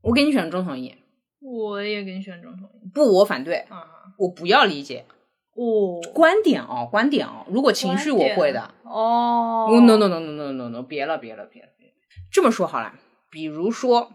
[0.00, 0.94] 我给你选中同意，
[1.38, 3.84] 我也给你选中同意不，我反对，啊。
[4.16, 5.04] 我不要理解
[5.52, 8.72] 哦，观点哦，观点哦，如果情绪我会的。
[8.84, 9.68] 哦。
[9.70, 11.92] no no no no no no no，别了别了别了别了。
[12.32, 12.94] 这么说好了，
[13.30, 14.12] 比如说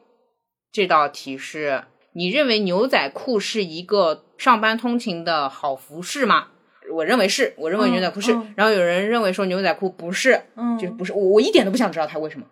[0.72, 6.48] 这道题是你认为牛仔裤是一个上班通勤的好服饰吗？
[6.92, 8.34] 我认为是，我认为牛仔裤是。
[8.34, 11.14] 嗯嗯然后有人认为说牛仔裤不是，嗯，就是不是。
[11.14, 12.46] 我我一点都不想知道他为什么，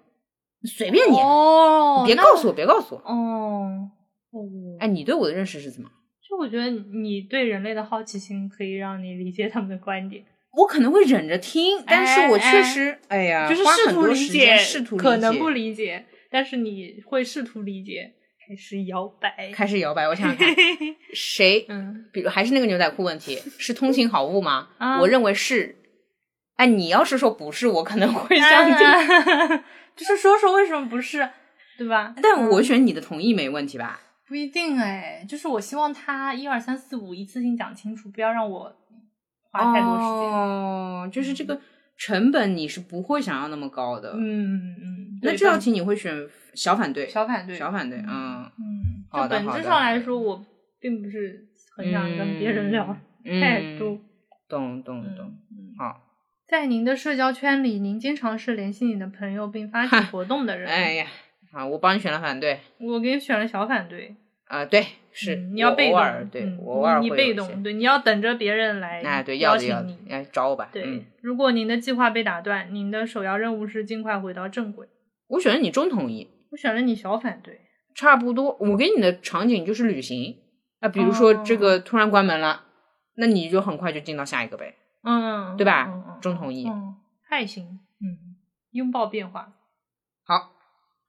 [0.64, 3.02] 随便你，哦，你别告诉我，别告诉我。
[3.02, 3.90] 哦
[4.32, 4.40] 哦，
[4.80, 5.90] 哎，你对我的认识是怎么？
[6.28, 10.24] 就我觉得你对人类的好奇心可以让你理解他们的观点，
[10.54, 18.14] 我可能会忍着听，但是我确实，哎呀，就是试图理解，试图理解可能不理解，但是你会试图理解，
[18.50, 19.52] 开始摇摆。
[19.54, 20.08] 开始摇摆。
[20.08, 20.48] 我想想看，
[21.14, 24.70] 谁嗯，比如还是那个牛仔裤问题， 是通勤好物吗？
[24.80, 25.76] 啊我认为是。
[26.56, 28.74] 哎，你要是说不是，我可能会相信。
[28.88, 29.64] 啊
[29.96, 31.30] 就是说说为什么不是，
[31.78, 32.16] 对吧？
[32.24, 34.00] 但我嗯选你的同意没问题吧？
[34.28, 38.76] 不一定哎，就是我希望他一二三四五一次性讲清楚，不要让我
[39.52, 40.32] 花太多时间。
[40.32, 41.60] 哦，就是这个
[42.00, 44.14] 成本你是不会想要那么高的。
[44.16, 47.10] 嗯嗯，那这道题你会选小反对？
[47.10, 50.46] 小反对，小反对，嗯，嗯，好的就本质上来说，我
[50.80, 51.46] 并不是
[51.76, 54.00] 很想跟别人聊嗯太多。
[54.48, 55.38] 懂懂懂。
[55.52, 56.02] 嗯，好，
[56.48, 60.70] 在您的社交圈里，您经常是联系你的朋友并发起活动的人。
[60.70, 61.06] 哎呀，
[61.52, 62.62] 好，我帮你选了反对。
[62.80, 64.16] 我给你选了小反对，
[64.50, 69.98] 啊，对，是嗯你要被偶尔动，对嗯我偶尔你被动，对，你要等着别人来哎，对，邀请你，。
[70.10, 70.70] 来，找我吧。
[70.74, 74.88] 对，嗯，如果您的计划被打断，您的首要任务是尽快回到正轨。
[75.28, 77.62] 我选了你中同意，我选了你小反对，
[77.94, 78.58] 差不多。
[78.60, 80.36] 我给你的场景就是旅行
[80.80, 82.64] 啊，比如说这哦个突然关门了，
[83.18, 84.74] 那你就很快就进到下一个呗。
[85.04, 86.96] 嗯，对吧中同意嗯，
[87.30, 88.36] 还行，嗯，
[88.72, 89.54] 拥抱变化。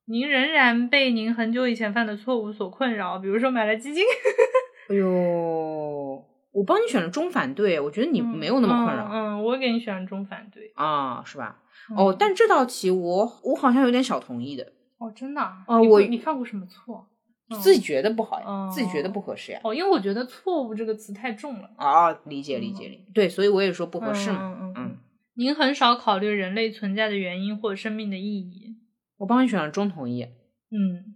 [0.00, 4.04] 好，您仍然被您很久以前犯的错误所困扰，比如说买了基金，
[4.88, 9.12] 哎呦，我帮你选了中反对，我觉得你没有那么困扰、嗯。
[9.12, 10.72] 嗯，我给你选了中反对。
[10.74, 11.60] 啊，是吧？
[11.96, 17.06] 哦嗯，但这道题我我好像有点小同意的，哦，真的哦我你犯过什么错？
[17.06, 19.60] 嗯自己觉得不好呀，哦自己觉得不合适呀。
[19.64, 24.38] 哦，因为我觉得“错误”这个词太重了，啊，理解理解理解，对，所以我也说不合适嘛。
[24.40, 24.96] 嗯嗯嗯，
[25.34, 28.76] 您很少考虑人类存在的原因或生命的意义。
[29.20, 30.22] 我帮你选了中同意，
[30.70, 31.14] 嗯，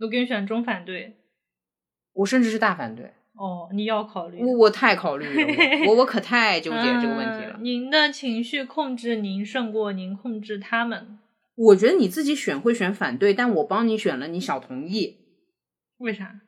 [0.00, 1.16] 我给你选中反对。
[2.12, 4.42] 我甚至是大反对，哦，你要考虑。
[4.44, 5.32] 我我太考虑了，
[5.88, 7.64] 我我我可太纠结这个问题了嗯。
[7.64, 11.18] 您的情绪控制您胜过您控制他们，
[11.54, 15.16] 我觉得你自己选会选反对，但我帮你选了你小同意，
[15.96, 16.40] 为啥？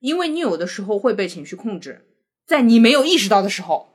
[0.00, 2.06] 因为你有的时候会被情绪控制，
[2.46, 3.88] 在你没有意识到的时候，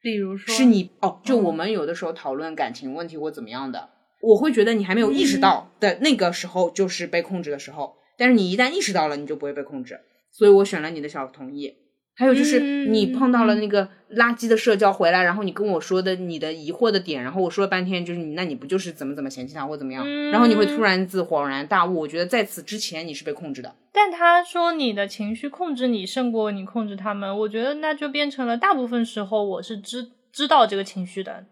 [0.00, 3.90] 比如说，是你哦，就嗯我们有的时候讨论感情问题或怎么样的，
[4.22, 10.00] 我会觉得你还没有意识嗯到的那个时候就是被控制的时候，但是你一旦意识到了，你就不会被控制。
[10.30, 11.74] 所以我选了你的小同意。
[12.14, 20.06] 还有就是你碰到了那个垃圾的社交回来，然后你跟我说的你的疑惑的点，然后我说了半天，就是你那你不就是怎么怎么嫌弃他或怎么样？
[20.30, 22.00] 然后你会突然自恍然大悟。
[22.00, 23.74] 我觉得在此之前你是被控制的。
[23.92, 31.46] 但他说你的情绪控制你胜过你控制他们，我觉得那就变成了大部分时候我是知知道这个情绪的，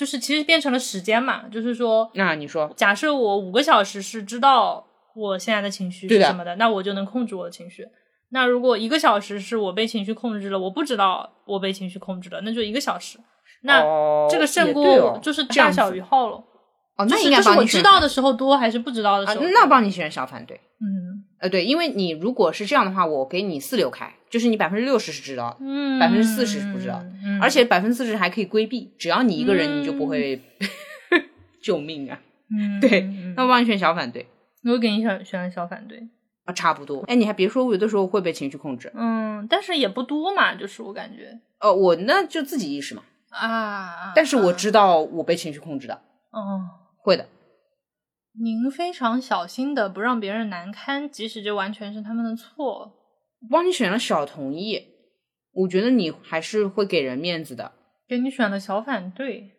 [0.00, 4.82] 就是其实变成了时间嘛，就是说，那你说，假设我五个小时是知道
[5.14, 7.86] 我现在的情绪是什么的，那我就能控制我的情绪。
[8.30, 13.18] 那如果一个小时是我被情绪控制了，我不知道我被情绪控制了，那就一个小时。
[13.60, 13.82] 那
[14.30, 16.36] 这个胜过就是大小于号了。
[16.96, 19.44] 哦，那应该是我知道的时候多还是不知道的时候？
[19.52, 20.58] 那帮你选小反对。
[20.80, 27.04] 嗯，呃，对，因为你如果是这样的话，我给你四六开，就是你百分之六十是知道，嗯，百分之四十是不知道，
[27.42, 30.40] 而且百分之四十还可以规避，只要你一个人，你就不会。
[31.62, 32.18] 救命啊！
[32.50, 33.02] 嗯，对，
[33.36, 34.26] 那我帮你选小反对。
[34.64, 36.08] 我给你选选了小反对。
[36.46, 46.00] 啊差不多，哎，你还别说，我有的时候会被情绪控制，嗯，但是也不多嘛，就是我感觉，哦，我那就自己意识嘛，啊，但是我知道我被情绪控制的，
[46.30, 46.64] 哦，
[46.96, 47.26] 会的。
[48.42, 52.90] 您非常小心的不让别人难堪，即使这完全是他们的错。
[53.48, 54.88] 帮你选了小同意，
[55.52, 57.72] 我觉得你还是会给人面子的。
[58.08, 59.52] 给你选了小反对，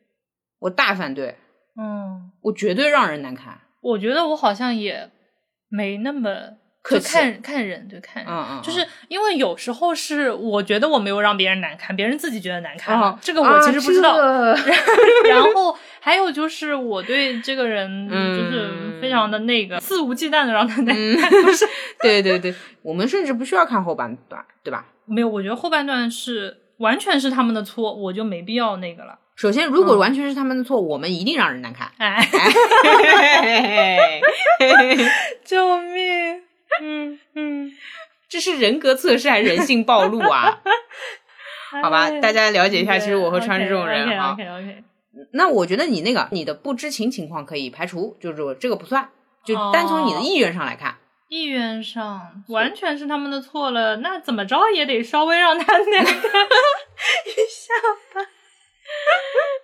[0.59, 1.37] 我大反对，
[1.79, 3.59] 嗯，我绝对让人难堪。
[3.81, 5.09] 我觉得我好像也
[5.69, 6.57] 没那么。
[6.83, 14.17] 可看看人，对看人，就是因为有时候是我觉得我没有让别人难堪，别人自己觉得难看，这个我其实不知道。
[15.29, 21.65] 然后 还有就是我对这个人就是非常的那个肆无忌惮的让他难看， 不是？
[22.01, 24.85] 对对对，我们甚至不需要看后半段，对吧？
[25.05, 29.19] 没有，我觉得后半段是完全是他们的错，我就没必要那个了。
[29.35, 31.91] 首先，如果完全是他们的错，我们一定让人难看。
[31.97, 32.17] 哎，
[35.45, 36.41] 救命！
[36.81, 37.71] 嗯嗯，
[38.27, 40.59] 这是人格测试还是人性暴露啊？
[41.83, 44.31] 好吧，大家了解一下，其实我和川是这种人啊。
[44.33, 44.83] OK OK。
[45.33, 49.09] 那我觉得你那个你的不知情情况可以排除，就是这个不算，
[49.45, 50.95] 就单从你的意愿上来看。
[51.29, 56.13] 意愿上完全是他们的错了，那怎么着也得稍微让他那个 一
[57.49, 57.73] 下
[58.13, 58.21] 吧。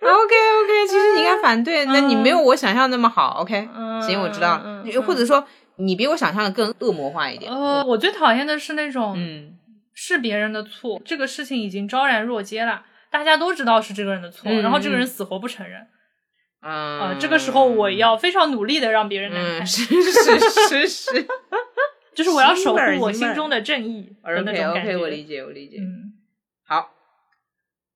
[0.00, 3.40] OK OK，其实你应该反对，那你没有我想象那么好。
[3.40, 3.68] OK，
[4.02, 4.62] 行，我知道，
[5.06, 5.46] 或者说。
[5.80, 7.48] 你比我想象的更恶魔化一点。
[7.52, 9.56] 呃，我最讨厌的是那种，嗯，
[9.94, 15.86] 是别人的错，这个事情已经昭然若揭了，大家都知道是这个人的错，然后这个人死活不承认。
[16.60, 19.66] 啊，这个时候我要非常努力的让别人难堪。
[19.66, 21.26] 是是是是，
[22.14, 24.70] 就是我要守护我心中的正义的那种感觉。
[24.70, 25.78] OK OK，我理解我理解。
[25.78, 26.12] 嗯，
[26.66, 26.94] 好。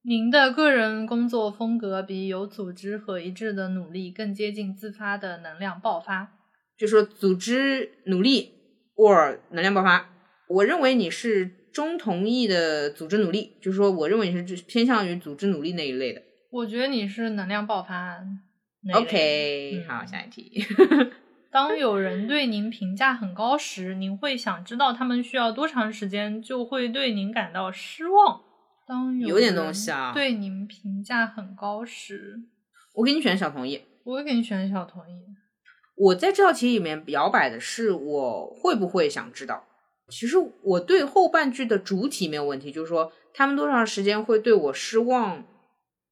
[0.05, 6.33] 您的个人工作风格比有组织和一致的努力更接近自发的能量爆发。
[6.77, 8.55] 就说组织努力
[8.97, 10.09] or 能量爆发，
[10.49, 16.23] 我认为你是中同意的组织努力，就是说我认为你是偏向于组织努力那一类的。
[16.51, 18.19] 我觉得你是能量爆发。
[18.95, 20.65] OK，好，下一题。
[21.51, 28.41] 当有人对您评价很高时，您会想知道他们需要多长时间就会对您感到失望。
[28.87, 32.43] 当有点东西啊，对您评价很高时，
[32.95, 33.81] 我给你选小同意。
[34.05, 35.23] 我会给你选小同意。
[35.95, 39.65] 我在这道题里面摇摆的是我会不会想知道。
[40.09, 45.45] 其实我对后半句的主体没有问题，就是说他们多长时间会对我失望，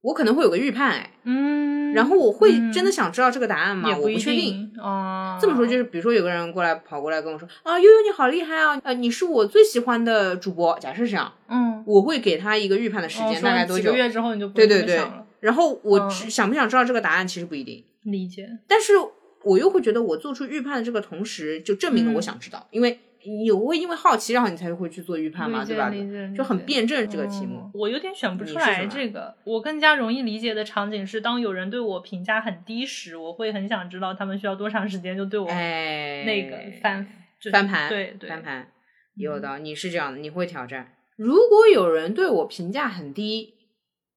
[0.02, 3.90] 我可能会有个预判，哎，嗯，然后我会真的想知道这个答案吗？
[3.98, 5.38] 我不确定哦。
[5.40, 10.78] 这么说就是，比如说有个人过来跑过来跟我说啊，悠悠你好厉害啊，呃，你是我最喜欢的主播。
[10.78, 13.82] 假设这样，嗯，我会给他一个预判的时间，大概多久？
[13.82, 15.00] 几个月之后你就对对对。
[15.40, 18.94] 然后我想不想知道这个答案，其实不一定理解，但是。
[19.42, 25.90] 我又会觉得，我做出预判的这个同时，就证明了我想知道，因为你会因为好奇，然后你才会去做预判嘛，对吧？
[26.34, 27.70] 就很辩证这个题目。
[27.74, 29.34] 我有点选不出来这个。
[29.44, 37.06] 我更加容易理解的场景是，当有人对我评价很低时，我会很想知道他们需要多长时间就对我那个翻
[37.52, 38.68] 翻盘，对对翻盘。
[39.14, 40.92] 有的你是这样的，你会挑战。
[41.16, 43.54] 如果有人对我评价很低，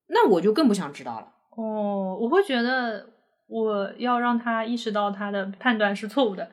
[0.08, 1.28] 那我就更不想知道了。
[1.58, 3.10] 哦，我会觉得。
[3.46, 6.50] 我要让他意识到他的判断是错误的，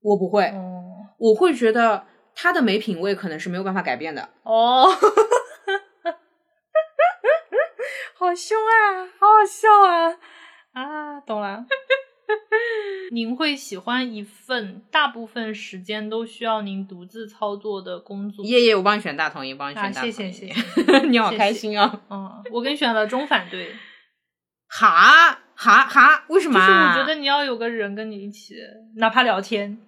[0.00, 0.83] 我不会，哦，
[1.18, 4.30] 我会觉得他的没品位可能是没有办法改变的。
[4.42, 4.86] 哦，
[8.16, 10.18] 好凶啊，好好笑啊！
[10.72, 11.64] 啊，懂了。
[13.12, 18.44] 您会喜欢一份大部分时间都需要您独自操作的工作？
[18.46, 20.12] 耶耶，我帮你选大同意，帮你选大同意。
[20.12, 22.00] 谢谢 谢谢，你好开心啊！
[22.10, 23.74] 嗯，我给你选了中反对。
[24.68, 26.58] 哈哈哈，为什么？
[26.58, 28.54] 就是我觉得你要有个人跟你一起，
[28.96, 29.78] 哪怕聊天。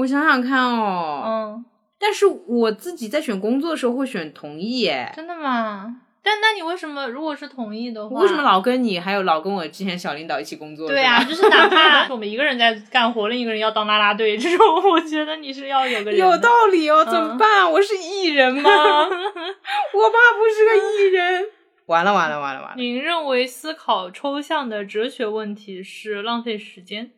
[0.00, 1.64] 我想想看哦，嗯，
[1.98, 5.96] 但是我自己在选工作的时候会选同意，哎，真的吗？
[6.26, 10.88] 但那你为什么如果是同意的话，为什么老跟你还有老跟我之前小领导一起工作？
[10.88, 17.70] 对啊，就是哪怕 我们一个人在干活，另一个人要当啦啦队，这种我觉得你是要有个人有道理哦，怎么办？
[17.70, 18.62] 我是艺人吗？
[18.70, 21.44] 我爸不是个艺人，
[21.86, 22.74] 完了完了完了完了！
[22.76, 27.10] 您认为思考抽象的哲学问题是浪费时间？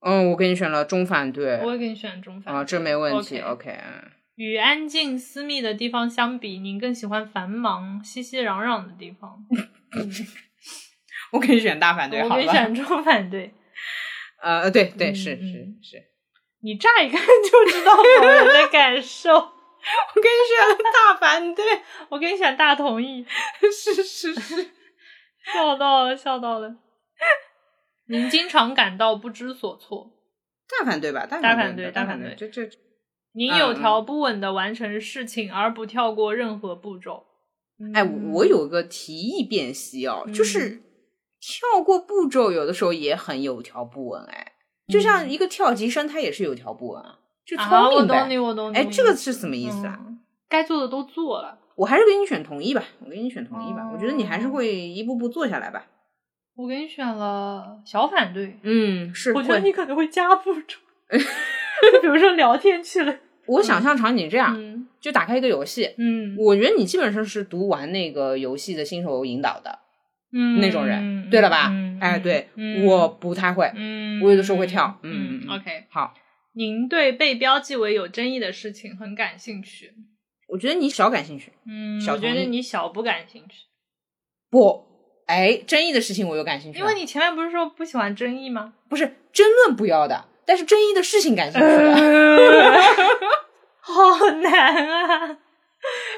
[0.00, 3.38] 嗯，我给你选了中反对，我也给你选中反啊，这没问题。
[3.40, 4.10] OK，嗯。
[4.36, 9.44] 与安静私密的地方相比，您更喜欢繁忙熙熙攘攘的地方？
[11.32, 13.52] 我可以选大反对，我可以选中反对。
[14.42, 16.02] 呃，对对，是是是。
[16.62, 19.30] 你乍一看就知道我的感受。
[19.34, 21.64] 我给你选了大反对，
[22.08, 23.24] 我给你选大同意。
[23.60, 24.70] 是是是，
[25.52, 26.74] 笑到了，笑到了。
[28.10, 30.10] 您经常感到不知所措。
[30.68, 31.26] 大反对吧？
[31.26, 32.68] 大反对，大反对，这这。
[33.32, 37.24] 您有条不紊的完成事情，而不跳过任何步骤。
[37.94, 38.02] 哎，
[38.32, 40.82] 我有个提议辨析哦，就是
[41.40, 44.24] 跳过步骤，有的时候也很有条不紊。
[44.24, 44.54] 哎，
[44.88, 48.16] 就像一个跳级生，他也是有条不紊啊，就聪明呗。
[48.16, 48.76] 我懂你，我懂你。
[48.76, 50.00] 哎，这个是什么意思啊？
[50.48, 51.58] 该做的都做了。
[51.76, 53.88] 我还是给你选同意吧，我给你选同意吧。
[53.94, 55.86] 我觉得你还是会一步步做下来吧。
[56.56, 58.58] 我给你选了小反对。
[58.62, 59.32] 嗯，是。
[59.32, 60.76] 我觉得你可能会加步骤。
[62.02, 69.78] 比如说聊天去了， 我想象场景这样，就打开一个游戏，嗯，我觉得你基本上是读完那个游戏的新手引导的，
[70.32, 71.72] 嗯，那种人，对了吧？
[72.00, 72.48] 哎，对，
[72.84, 76.14] 我不太会，嗯，我有的时候会跳，嗯，OK，好，
[76.54, 79.92] 您对被标记为有争议的事情很感兴趣？
[80.48, 83.64] 我觉得你小感兴趣，嗯，我觉得你小不感兴趣，
[84.50, 84.84] 不，
[85.30, 88.72] 哎，争议的事情我又感兴趣，因为你前面不是说不喜欢争议吗？
[88.88, 90.24] 不是争论不要的。
[90.44, 91.66] 但是争议的事情感兴趣，
[93.80, 95.38] 好难啊！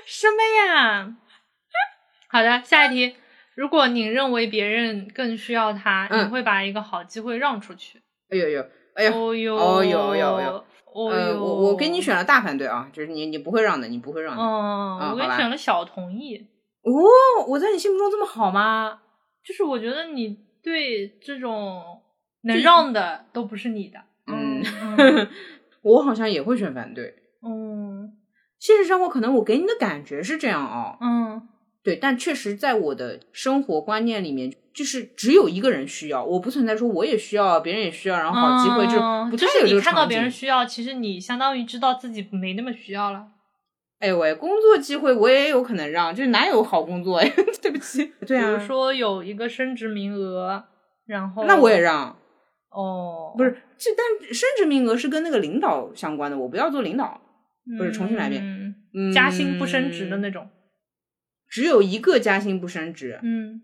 [0.07, 0.37] 什么
[0.67, 1.15] 呀？
[2.33, 3.15] 好的，下一题。
[3.55, 8.01] 如果你认为别人更需要他，你会把一个好机会让出去？
[8.31, 10.65] 哎呦呦，哎呦，哦呦，哦呦呦呦，
[11.11, 14.43] 呃，我我给你选了大反对啊，就是你你不会让的，你不会让的。
[14.43, 16.49] 嗯，我给你选了小同意。
[16.85, 16.91] 哦，
[17.49, 19.02] 我在你心目中这么好吗？
[19.45, 21.83] 就是我觉得你对这种
[22.43, 23.99] 能让的都不是你的。
[24.27, 24.63] 嗯，
[25.83, 27.15] 我好像也会选反对。
[27.45, 28.13] 嗯，
[28.59, 30.97] 现实生活可能我给你的感觉是这样哦。
[31.01, 31.49] 嗯，
[31.83, 38.93] 对，但确实在我的生活观念里面，就是只有一个人需要，我不存在说我也需要，别人也需要，然后好机会就
[39.29, 43.27] 不太有这个你看到别人需要，其实你相当于知道自己没那么需要了。
[44.03, 47.33] 哎喂，工作机会我也有可能让，就是哪有好工作呀？
[47.63, 48.13] 对不起。
[48.27, 48.47] 对啊。
[48.47, 50.65] 比如说有一个升职名额，
[51.07, 52.17] 然后那我也让。
[52.71, 57.21] 哦，不是，这但升职名额是跟那个领导相关的，我不要做领导，
[57.79, 60.49] 不是重新来一遍，嗯加薪不升职的那种，
[61.49, 63.61] 只有一个加薪不升职，嗯，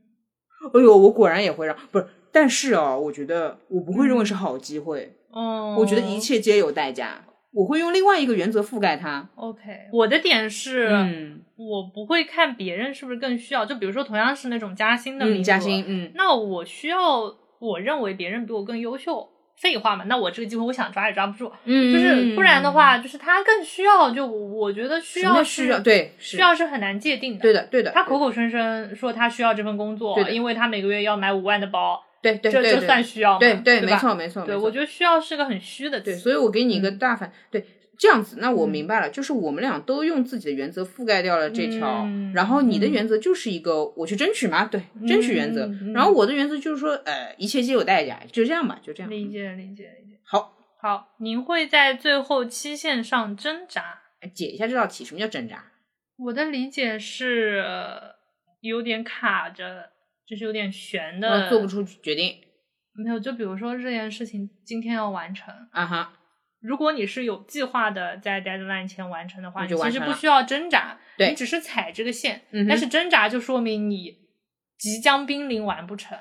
[0.75, 9.29] 哎呦，我果然也会让，不是，但是哦，我觉得我不会认为是好机会，哦，我觉得一切皆有代价，我会用另外一个原则覆盖它。
[9.37, 9.61] OK，
[9.93, 17.35] 我的点是，嗯，我不会看别人是不是更需要，就比如说同样是那种加薪的名额，加薪，嗯，那我需要。
[17.61, 33.39] 我认为别人比我更优秀，废话嘛，那我这个机会我想抓也抓不住，嗯，就是不然的话，就是他更需要，就我觉得需要需要对需要是很难界定的，对的对的，他口口声声说他需要这份工作，因为他每个月要买五万的包，对对，这这算需要吗？
[33.39, 37.65] 对对，没错没错，对我觉得需要是个很虚的词，对，所以我给你一个大反对。
[38.01, 49.11] 这样子，那我明白了，就是我们俩都用自己的原则覆盖掉了这条，然后你的原则就是一个我去争取嘛，对，争取原则，然后我的原则就是说，呃，一切皆有代价，就这样吧，就这样。
[49.11, 50.21] 理解理解理解。
[50.23, 53.99] 好，好，您会在最后期限上挣扎？
[54.33, 55.65] 解一下这道题，什么叫挣扎？
[56.19, 57.65] 我的理解是
[58.61, 59.91] 有点卡着，
[60.29, 62.37] 就是有点悬的，做不出决定。
[62.93, 66.13] 没有，就比如说这件事情今天要完成，啊哈。
[66.61, 72.43] 如果你是有计划的在 deadline 前完成的话，你其实不需要挣扎，你只是踩这个线。
[72.51, 74.17] 嗯，但是挣扎就说明你
[74.77, 76.19] 即将濒临完不成，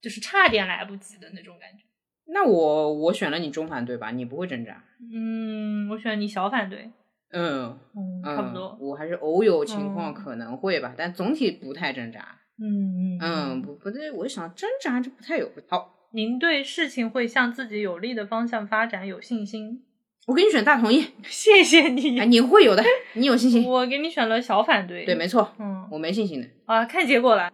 [0.00, 1.84] 就是差点来不及的那种感觉。
[2.32, 4.10] 那我我选了你中反对吧？
[4.10, 4.82] 你不会挣扎。
[5.14, 6.90] 嗯，我选你小反对。
[7.32, 8.78] 嗯嗯，差不多。
[8.80, 12.38] 我还是偶有情况可能会吧，但总体不太挣扎。
[12.60, 15.94] 嗯嗯嗯，不不对，我想挣扎就不太有好。
[16.14, 19.82] 您对事情会向自己有利的方向发展有信心？
[20.26, 22.20] 我给你选大同意， 谢谢你。
[22.20, 22.82] 哎，你会有的，
[23.14, 23.64] 你有信心。
[23.64, 26.46] 我给你选了小反对，对，没错，嗯，我没信心的。
[26.66, 27.50] 啊，看结果了。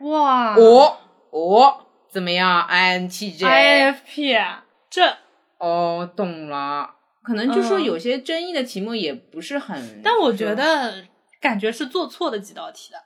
[0.00, 0.98] 哇，我
[1.30, 4.36] 我怎么样？INTJ，INFP，
[4.90, 5.02] 这
[5.58, 6.90] 哦，懂了。
[7.22, 11.04] 可能就说嗯有些争议的题目也不是很，但我觉得
[11.40, 12.98] 感觉是做错的几道题的，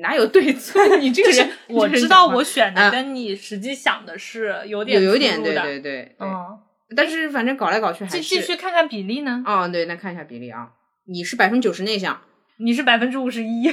[0.00, 6.58] 哪有对错， 你这个人我知道我选啊的跟你实际想的是有点有有点对对对对，嗯，
[6.96, 9.42] 但是反正搞来搞去还继是继续看看比例呢？
[9.46, 10.70] 哦，对，那看一下比例啊，
[11.06, 12.22] 你是百分之九十内向
[12.58, 13.70] 你是百分之五十一，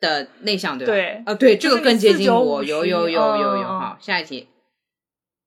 [0.00, 0.92] 的内向对吧？
[0.92, 4.48] 对啊，对，这个更接近我，有有有有有，好，下一题，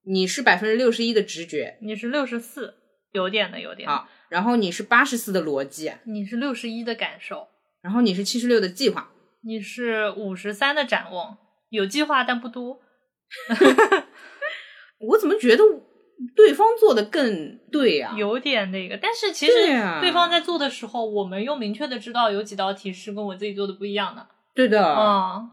[0.06, 2.76] 你是百分之六十一的直觉，你是六十四，
[3.12, 3.88] 有点的有点。
[3.88, 7.48] 好，然后你是八十四的逻辑，你是六十一的感受，
[7.82, 9.12] 然后你是七十六的计划，
[9.46, 11.38] 你是五十三的展望，
[11.70, 12.80] 有计划但不多。
[15.00, 15.64] 我怎么觉得
[16.36, 19.52] 对方做的更对呀、有点那个，但是其实
[20.00, 24.26] 对方在做的时候，我们又明确的知道有几道题是跟我自己做的不一样的。
[24.56, 25.50] 对的，嗯，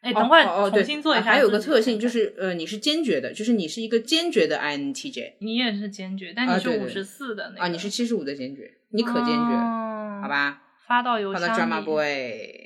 [0.00, 10.28] 哎，哦等会儿重新做一下、啊还有个特性就是，呃，你是坚决的，就是你是一个坚决的 INTJ 你也是坚决，但你是五十四的那个啊，你是七十五的坚决，你可坚决，哦好？
[10.28, 10.62] 吧？
[10.86, 12.63] 发到邮发到箱 drama boy，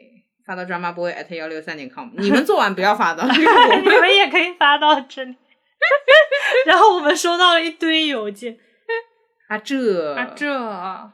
[0.48, 5.36] 发到 drama boy at 幺六三点 com，你们做完不要发到，这 个你们也可以发到这里。
[6.66, 8.58] 然后我们收到了一堆邮件
[9.48, 10.50] 啊这啊，这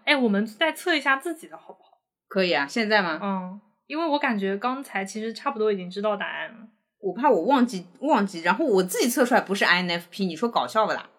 [0.04, 1.98] 哎，我们再测一下自己的好不好？
[2.28, 3.18] 可以啊，现在吗？
[3.20, 6.56] 嗯，因为我感觉刚才其实差不多已经知道答案了，
[7.00, 11.10] 我怕我忘记忘记，然后我自己测出来不是 INFP，你说搞笑不啦？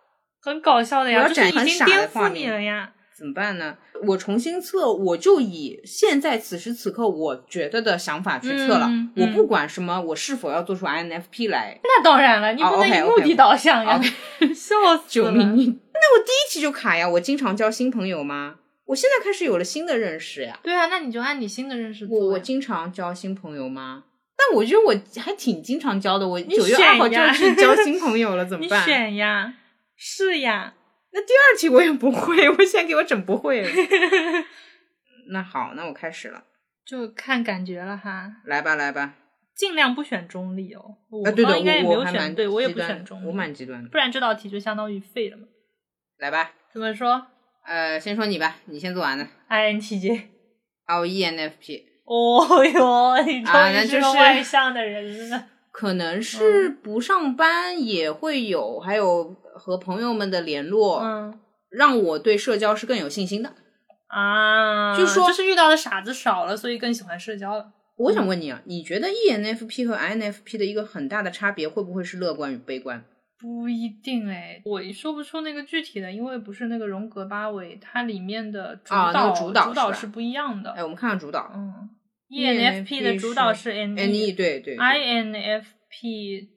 [0.42, 2.94] 很搞笑的呀，就是已经颠覆你了呀。
[3.18, 3.78] 怎么办呢？
[4.04, 8.90] 我重新测，我就以现在此时此刻我觉得的想法去测了。
[9.16, 11.80] 我不管什么，我是否要做出 INFP 来。
[11.84, 14.02] 那当然了，你不哦能以目的导向呀，
[14.54, 15.04] 笑死了！
[15.08, 15.48] 救命！
[15.94, 17.08] 那我第一期就卡呀！
[17.08, 18.56] 我经常交新朋友吗？
[18.88, 20.60] 我现在开始有了新的认识呀。
[20.62, 22.20] 对啊，那你就按你新的认识做。
[22.20, 24.04] 我我经常交新朋友吗？
[24.38, 26.28] 但我觉得我还挺经常交的。
[26.28, 28.84] 我九月选二号就要去交新朋友了，怎么你办？
[28.84, 29.54] 选呀，
[29.96, 30.74] 是呀，
[31.16, 33.70] 那第二题我也不会， 我现在给我整不会了。
[35.32, 36.44] 那好，那我开始了，
[36.86, 39.16] 就看感觉了哈，来吧，来吧。
[39.56, 40.98] 尽量不选中立哦。
[41.10, 43.90] 我啊，对的，刚应该也没有选对，我也不选中立，我蛮极端的。
[43.90, 45.44] 不然这道题就相当于废了嘛。
[46.18, 47.26] 来吧，怎么说
[47.66, 49.26] 呃，先说你吧，你先做完的。
[49.50, 50.24] ？INTJ。
[50.84, 55.48] 啊，我 ENFP，哦哟，你终于是个就是外向的人了。
[55.72, 61.40] 可能是嗯不上班也会有，还有和朋友们的联络，嗯
[61.70, 63.54] 让我对社交是更有信心的。
[64.08, 67.72] 啊，就说就是遇到的傻子少了，所以更喜欢社交了。
[67.98, 73.04] 我想问你啊，你觉得 ENFP 和 INFP 的一个很大的差别会不会是乐观与悲观？
[73.38, 80.72] 不一定哎，我说不出那个具体的，因为不是那个荣格八维，它里面的主啊那导、个主导是吧是不一样的。
[80.72, 81.90] 哎，我们看看主导嗯
[82.30, 86.48] ENFP，ENFP 的主导是是 NE，,，NE 对对对 INFP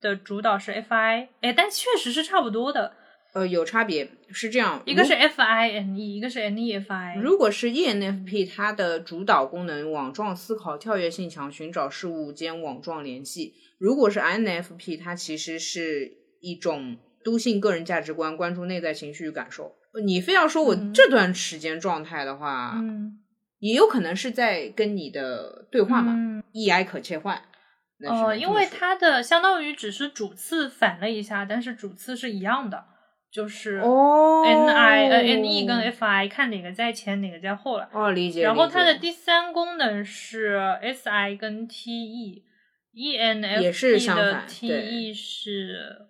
[0.00, 2.92] 的主导是 FI，哎，但确实是差不多的，
[3.34, 7.20] 呃，有差别，是这样，一个是 FINE，一个是 E NEFI。
[7.20, 19.74] 如果是 ENFP，它的主导功能网状思考、跳跃性强、寻找事物间网状联系；如果是 INFP，它其实是一种笃信个人价值观、关注内在情绪与感受。
[20.04, 23.18] 你非要说我嗯这段时间状态的话，嗯，
[23.58, 27.42] 也有可能是在跟你的对话嘛、嗯 e i 可切换。
[28.00, 32.84] 那只哦，因为它的相当于只是主次反了一下，但是主次是一样的，
[33.30, 37.88] 就是哦 N I 呃 N E 跟 F I 看哪个在前哪个在后了。
[37.92, 46.08] 哦理解，然后它的第三功能是 S I 跟 T E，E N F 也是相的反 t e 是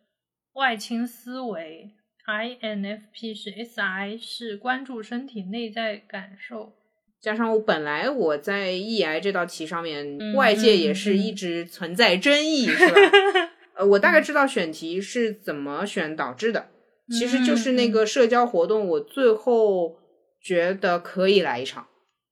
[0.54, 1.90] 外倾思维
[2.26, 6.74] ，I N F P 是 S I 是关注身体内在感受。
[7.20, 12.94] 加上我本来我在 E I 这道题上面，嗯外界也是一直存在争议，是吧？
[13.76, 16.66] 呃，我大概知道选题是怎么选导致的，
[17.10, 19.96] 其实就是那个社交活动，我最后
[20.42, 21.86] 觉得可以来一场。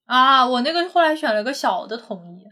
[0.07, 2.45] 啊，我那个后来选了个小的同意，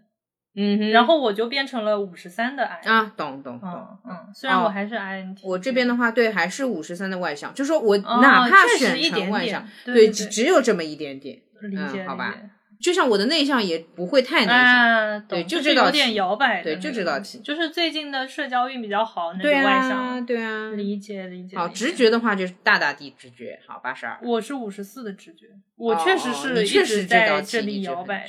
[0.61, 2.81] 嗯哼然后我就变成了五十三的 I。
[2.83, 3.71] 啊，懂懂懂。
[3.71, 11.41] 嗯嗯，虽然哦我还是 INT，我这边的话，对，还是五十三的外向，就说我哦哪怕选一点点成外向，对对对只只有这么一点点。
[11.63, 12.35] 理解嗯好吧
[12.81, 20.27] 就像我的内向也不会太内向，啊，对就这道题点摇摆的对就这道题就是最近的社交运比较好，那就对外啊，向。
[20.27, 20.71] 对啊。
[20.73, 21.57] 理解理解。
[21.57, 21.95] 好，直。
[21.95, 24.19] 觉的话就是大大地直觉，好，八十二。
[24.23, 28.29] 我是五十四的直觉，我哦确实哦是一直你确实在这里摇摆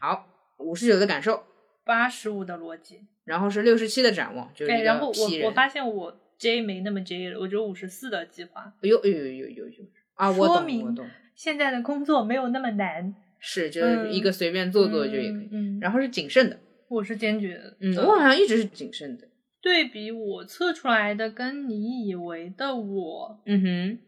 [0.00, 0.26] 好，
[0.58, 1.44] 五十九的感受，
[1.84, 5.12] 八十五的逻辑，然后是六十七的展望，就然后。
[5.12, 9.84] 我我发现我 J 没那么 J 了，我只有五十四的计划，哎呦哎呦哎呦哎呦哎呦
[10.14, 10.30] 啊！
[10.30, 11.06] 我懂，我懂，
[11.42, 15.48] 现在的工作没有那么难，是就是一个随便做做就也可以。
[15.50, 16.56] 嗯，嗯然后是谨慎的，
[16.88, 19.26] 我是坚决的，嗯，我好像一直是谨慎的。
[19.60, 23.98] 对比我测出来的跟你以为的我，嗯哼，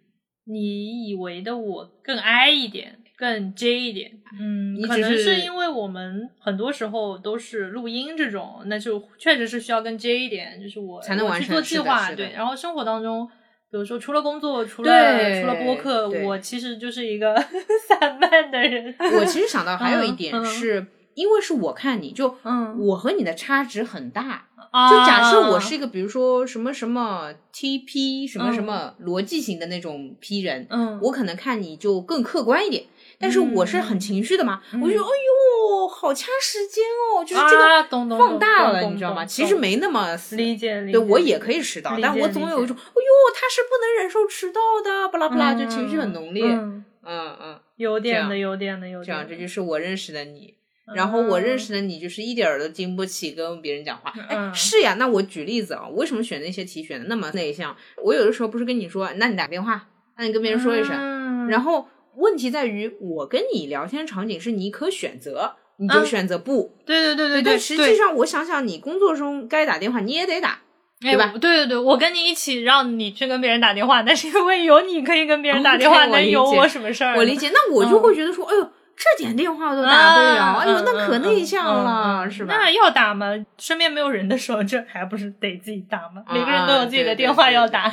[0.44, 4.12] 你以为的我更 I 一点，更 J 一点。
[4.40, 12.12] 嗯，可能是因为我们很多时候都是录音这种，那就确实是需要更 J 一点，就是我才能完成做计划。
[12.12, 13.28] 对，然后生活当中，
[13.74, 17.34] 比如说除了工作，除了除了播客，我其实就是一个
[17.88, 18.94] 散漫的人。
[19.18, 20.86] 我其实想到还有一点是。
[21.14, 24.46] 因为是我看你就，嗯，我和你的差值很大，
[24.90, 25.60] 就假设我。
[25.60, 32.82] 是一个，比如说什么什么 TP 什么什么逻辑型的那种 P 人，嗯，我可能看你就更客观一点，
[33.18, 39.24] 但是我是很情绪的嘛，我就哎呦，好掐时间哦，就是这个放大了，你知道吗？
[39.24, 50.54] 其实没那么理解，对我也可以迟到，但我总有一种，哎呦，他是不能忍受迟到的，巴拉巴拉，就情绪很浓烈，嗯嗯，有点的，有点的，有点，这样这就是我认识的你。
[50.94, 54.12] 然后我认识的你就是一点儿都经不起跟别人讲话。
[54.28, 57.74] 哎，是呀，那我举例子啊，为什么选那些题选的那么内向？
[58.02, 59.88] 我有的时候不是跟你说，那你打电话，
[60.18, 61.48] 那你跟别人说一声。
[61.48, 66.74] 然后问题在于，我跟你聊天场景是你可选择，你就选择不。
[66.84, 67.52] 对对对对对。
[67.52, 70.60] 但实际上，我想想，你工作中该打电话你也得打，
[71.00, 71.32] 对吧？
[71.40, 77.16] 对对对，我跟你一起让你去跟别人打电话，那是因为有你可以跟别人打电话，能有我什么事儿？
[77.16, 78.70] 我理解，那我就会觉得说，哎呦。
[78.96, 82.54] 这点电话都打不了，哎呦，那可内向了，是吧？
[82.56, 83.34] 那要打吗？
[83.58, 86.22] 身边没有人的时候，这还不是得自己打吗？
[86.32, 87.90] 每个人都有自己的电话要打。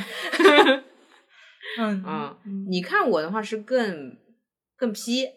[1.80, 2.38] 嗯啊，
[2.69, 4.18] 你看我的话是更
[4.76, 5.30] 更 P，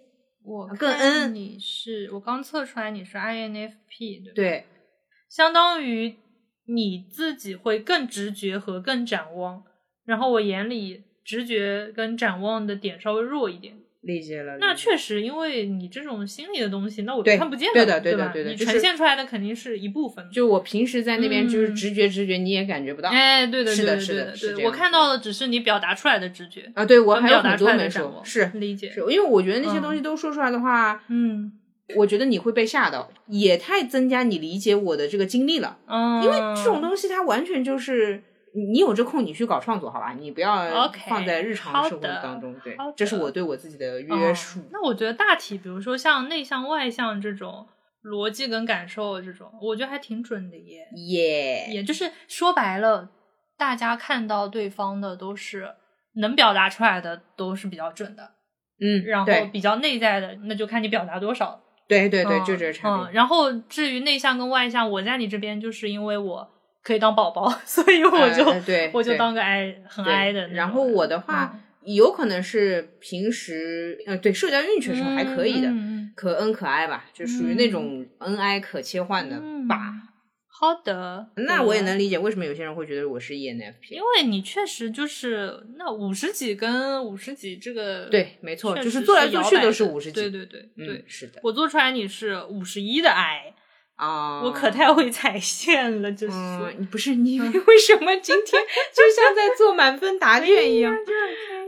[0.42, 1.34] 我更 N。
[1.34, 4.66] 你是我刚测出来你是 INFP，对对，
[5.28, 6.16] 相当于
[6.66, 9.64] 你自己会更直觉和更展望，
[10.04, 13.78] 然后我眼里直觉跟展望的点稍微弱一点。
[14.04, 20.24] 理解了，那确实，因为你这种心理的东西，那我看不见的，对的，对的，对的，你呈现出来的肯定是一部分。
[20.30, 23.08] 就我平时在那边就是直觉，直觉你也感觉不到。
[23.08, 26.84] 哎，对的，是的，是的，是的，我看到的只是你表达出来的直觉啊。
[26.84, 31.52] 对我还有很多没说，是理解，是因为我觉得那些东西都说出来的话，嗯，
[31.96, 35.78] 我觉得你会被吓到，也太增加你理解我的这个经历了。
[35.86, 38.22] 嗯，因为这种东西它完全就是。
[38.56, 40.12] 你有这空，你去搞创作，好吧？
[40.12, 42.54] 你不要放在日常生活当中。
[42.62, 44.60] 对，这是我对我自己的约束。
[44.70, 47.66] 那我觉得大体，比如说像内向外向这种
[48.04, 50.86] 逻辑跟感受这种，我觉得还挺准的耶。
[51.08, 53.10] 耶，也就是说白了，
[53.58, 55.74] 大家看到对方的都是
[56.20, 58.30] 能表达出来的，都是比较准的。
[58.80, 61.60] 嗯，然后比较内在的，那就看你表达多少。
[61.88, 63.12] 对对对，就这个差别。
[63.12, 66.53] 然后至于内向跟外向，我在你这边就是因为我。
[66.84, 70.46] 可以当宝宝， 所以我 就对我就当个 I 很 I 的。
[70.48, 75.72] 然后我的话，有可能是平时呃，对社交运确实还可以的，
[76.14, 79.92] 可恩可爱吧，就属于那种恩爱可切换的吧。
[80.56, 93.52] 好的，那我也能理解为什么有些人会觉得我是 ENFP，因为你确实就是那五十几跟五十几这个对，没错，就是做来做去都是五十几，对对对对，是的，我做出来你是五十一的 I。
[93.96, 96.34] 啊，我可太会踩线了，就是
[96.78, 98.62] 你不是你 为什么今天
[98.92, 100.94] 就像在做满分答卷一样？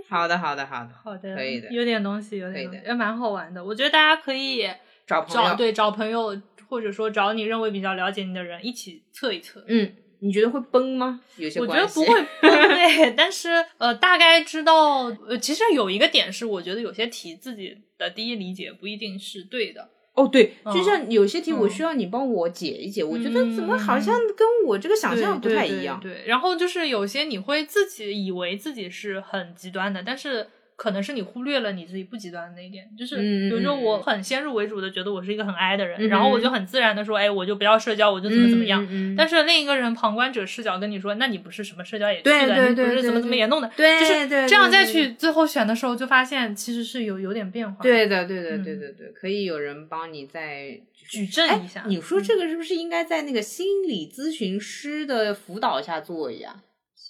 [0.08, 3.64] 好的，好的，好的，好的，可以的，有点东西，有点也蛮好玩的。
[3.64, 4.68] 我觉得大家可以
[5.06, 9.64] 找朋友，对，找朋友，或者说找你认为比较了解你的人一起测一测。
[9.68, 11.20] 嗯，你觉得会崩吗？
[11.36, 19.90] 有些我觉得不会 崩，对，但是呃，大概知道，呃，其实有一个点是，我觉得有些题自己的第一理解不一定是对的。
[20.16, 26.00] 哦，对，就像有些题我需要你帮我解一解，我觉得怎么好像跟我这个想象不太一样。
[26.00, 30.48] 对，然后就是有些你会自己以为自己是很极端的，但是。
[30.76, 38.86] 可能是你忽略了你自己不极端的那一点，就是比如说我很先入为主的觉得我是一个很 I 的人，然后我就很自然的说，哎，我就不要社交，我就怎么怎么样。
[39.16, 47.82] 但是另一个人旁观者视角跟你说，那你不是什么社交也去的，你不是怎么怎么也弄的，就是这样再去最后选的时候，就发现其实是有有点变化。
[47.82, 51.84] 对的，对的，对对对，可以有人帮你再举证一下。
[51.86, 56.60] 你说这个是不是应该在那个心理咨询师的辅导下做一样？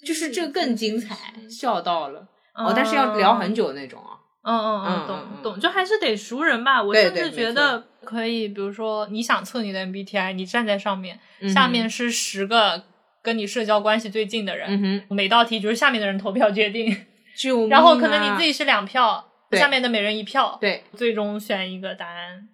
[0.05, 1.16] 就是这更精彩，
[1.51, 2.28] 笑到了。
[2.57, 4.16] 哦，但是要聊很久那种啊。
[4.49, 6.81] 嗯嗯嗯，懂懂，就还是得熟人吧。
[6.81, 11.19] 我甚至觉得可以，比如说你想测你的 MBTI，你站在上面，
[11.53, 12.85] 下面是十个
[13.23, 14.70] 跟你社交关系最近的人，
[15.11, 16.97] 每道题就是下面的人投票决定。
[17.37, 22.49] 就然后可能你自己是两票，下面的每人一票，对，最终选一个答案。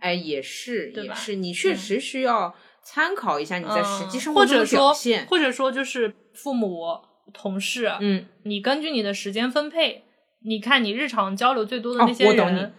[0.00, 2.54] 哎，也是，也是，你确实需要
[2.84, 6.86] 参考一下你在实际生活中的表现，或者说就是父母。
[7.32, 10.04] 同事，嗯，你根据你的时间分配，
[10.44, 12.72] 你看你日常交流最多的那些人，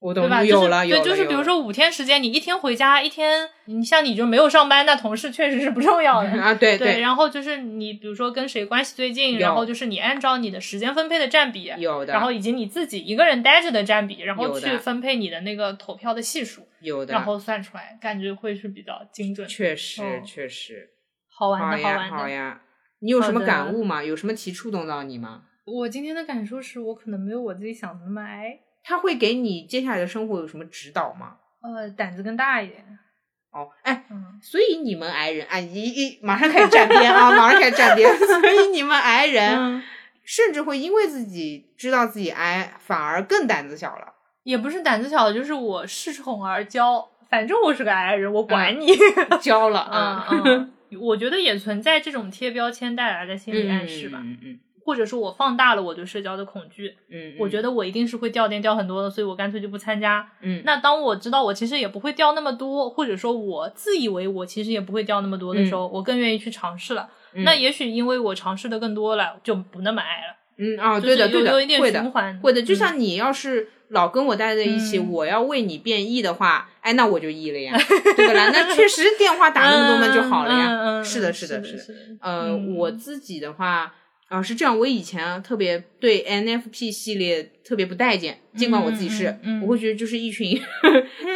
[0.00, 0.44] 我懂，对吧？
[0.44, 1.02] 有了，有了。
[1.02, 6.54] 对，就是比如说五天时间，你一天回家，一天，你像你就没有上班，那同事确实是不重要的 啊。
[6.54, 7.00] 对对。
[7.00, 12.12] 然后就是你，比如说跟谁关系最近，然后就是你按照你的时间分配的占比，有的。
[12.12, 17.12] 然后以及你自己一个人待着的占比，然后去分配你的那个投票的系数，有的。
[17.12, 19.48] 然后算出来，感觉会是比较精准。
[19.48, 20.90] 确实，确实。
[21.28, 22.16] 好玩的，好玩的。
[22.16, 22.60] 好呀，
[23.00, 24.02] 你有什么感悟吗？
[24.02, 25.42] 有什么题触动到你吗？
[25.64, 28.58] 我今天的感受是我可能没有我自己想的那么矮。
[28.82, 31.36] 他会给你接下来的生活有什么指导吗？
[31.62, 32.84] 呃，胆子更大一点。
[33.50, 34.04] 哦，哎，
[34.42, 38.08] 所以你们矮人哎，一一马上开始站边啊， 马上开始站边。
[38.16, 39.82] 所以你们矮人
[40.24, 44.14] 甚至会因为自己知道自己矮，反而更胆子小了。
[44.44, 47.04] 也不是胆子小，就是我恃宠而骄。
[47.28, 48.86] 反正我是个矮人，我管你
[49.42, 50.26] 骄了啊。
[50.96, 54.20] 我觉得也存在这种贴标签带来的心理暗示吧。
[54.22, 54.58] 嗯嗯。
[54.84, 60.62] 或者说我放大了我对社交的恐惧，嗯，我觉得我一定是会掉电掉很多的，所以我干脆就不参加，嗯。
[60.64, 67.10] 那当我知道我其实也不会掉那么多，或者说我自以为我其实也不会掉那么多的时候，我更愿意去尝试了。
[67.44, 70.36] 那也许因为我尝试的更多了，就不那么爱了。
[70.56, 72.10] 嗯啊，对的对的，会的
[72.40, 72.62] 会的。
[72.62, 77.76] 就像你要是老跟我待在一起，我要为你变异的话，哎，那我就异了呀，
[78.16, 78.50] 对不啦？
[78.52, 81.02] 那确实电话打那么多嘛就好了呀。
[81.02, 81.82] 是的，是的，是的。
[82.20, 83.94] 呃，我自己的话。
[84.28, 84.78] 啊，是这样。
[84.78, 90.60] 我以前特别对 NFP 系列特别不待见，尽管我自己是，我会觉得就是一群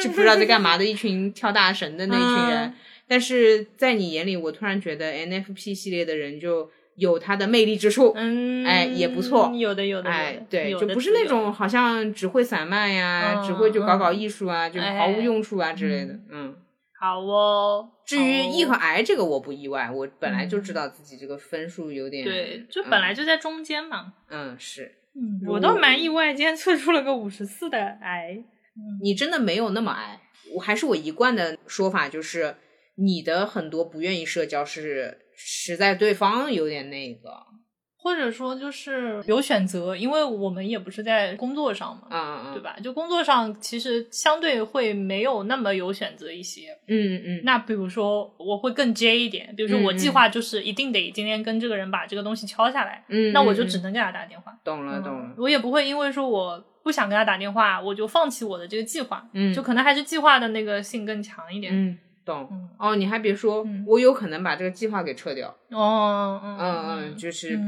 [0.02, 2.74] 就不知道在干嘛的一群跳大神的那一群人。
[3.08, 16.56] 但是在你眼里，我突然觉得 NFP 系列的人就有他的魅力之处，嗯，哎，也不错，有的有的，哎，对，就不是那种好像只会散漫呀，只会就搞搞艺术啊，就毫无用处啊之类的，嗯。
[17.01, 24.12] 好哦，至于 E 和 I 这个我不意外，我本来就知道自己这个分数有点对，就本来就在中间嘛。
[24.31, 28.44] 嗯，是，嗯，我倒蛮意外，今天测出了个五十四的 I。
[29.02, 30.20] 你真的没有那么矮，
[30.55, 32.55] 我还是我一贯的说法，就是
[32.94, 37.31] 你的很多不愿意社交是实在对方有点那个。
[38.05, 42.77] 或者说就是有选择，因为我们也不是在工作上嘛，嗯嗯对吧？
[42.82, 47.40] 就工作上其实相对会没有那么有选择一些，嗯嗯。
[47.44, 54.52] 那比如说我会更 J 一点，比如说我计划就是一定得今天跟这个人把这个东西敲下来，嗯，那我就只能给他打电话。
[54.64, 55.36] 懂了懂了。
[55.39, 61.97] 我也不会因为说我不想跟他打电话，我就放弃我的这个计划，嗯，就可能还是计划的那个性更强一点，嗯。
[62.24, 65.54] 懂哦，你还别说，我有可能把这个计划给撤掉。
[65.70, 67.58] 哦，嗯嗯，就是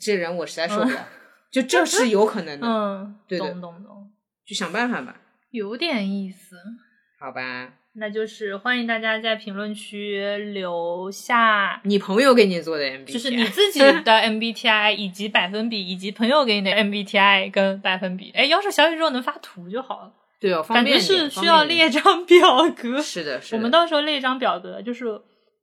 [0.00, 1.08] 这人我实在受不了，
[1.50, 2.66] 就这是有可能的。
[2.66, 4.10] 嗯，对懂懂懂，
[4.46, 5.20] 就想办法吧。
[5.50, 6.56] 有点意思。
[7.18, 18.30] 好吧，那就是欢迎大家在评论区留下你朋友给你做的 MBTI，就是你自己的 MBTI 以及百分比，以及朋友给你的 MBTI 跟百分比。
[18.32, 20.12] 哎，要是小宇宙能发图就好了。
[20.40, 23.02] 对哦，感觉是需要列张 表格。
[23.02, 23.56] 是的，是的。
[23.56, 25.06] 我们到时候列一张表格，就是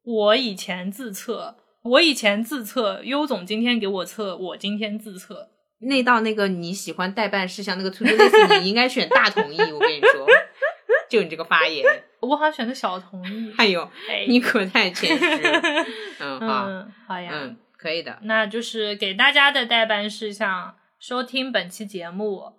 [0.04, 5.50] 我以前自测，我以前自测，优总今天给我测，我今天自测。
[5.80, 9.60] 那道那个你喜欢代办事项那个 to do list，你应该选大同意。
[9.60, 10.26] 我跟你说，
[11.10, 11.86] 就你这个发言，
[12.22, 13.54] 我好像选的小同意。
[13.60, 13.88] 哎呦，
[14.28, 15.62] 你可太谦虚了。
[16.20, 18.18] 嗯，好，好呀，嗯，可以的。
[18.24, 22.54] 那就是给大家的代办事项，收听本期节目。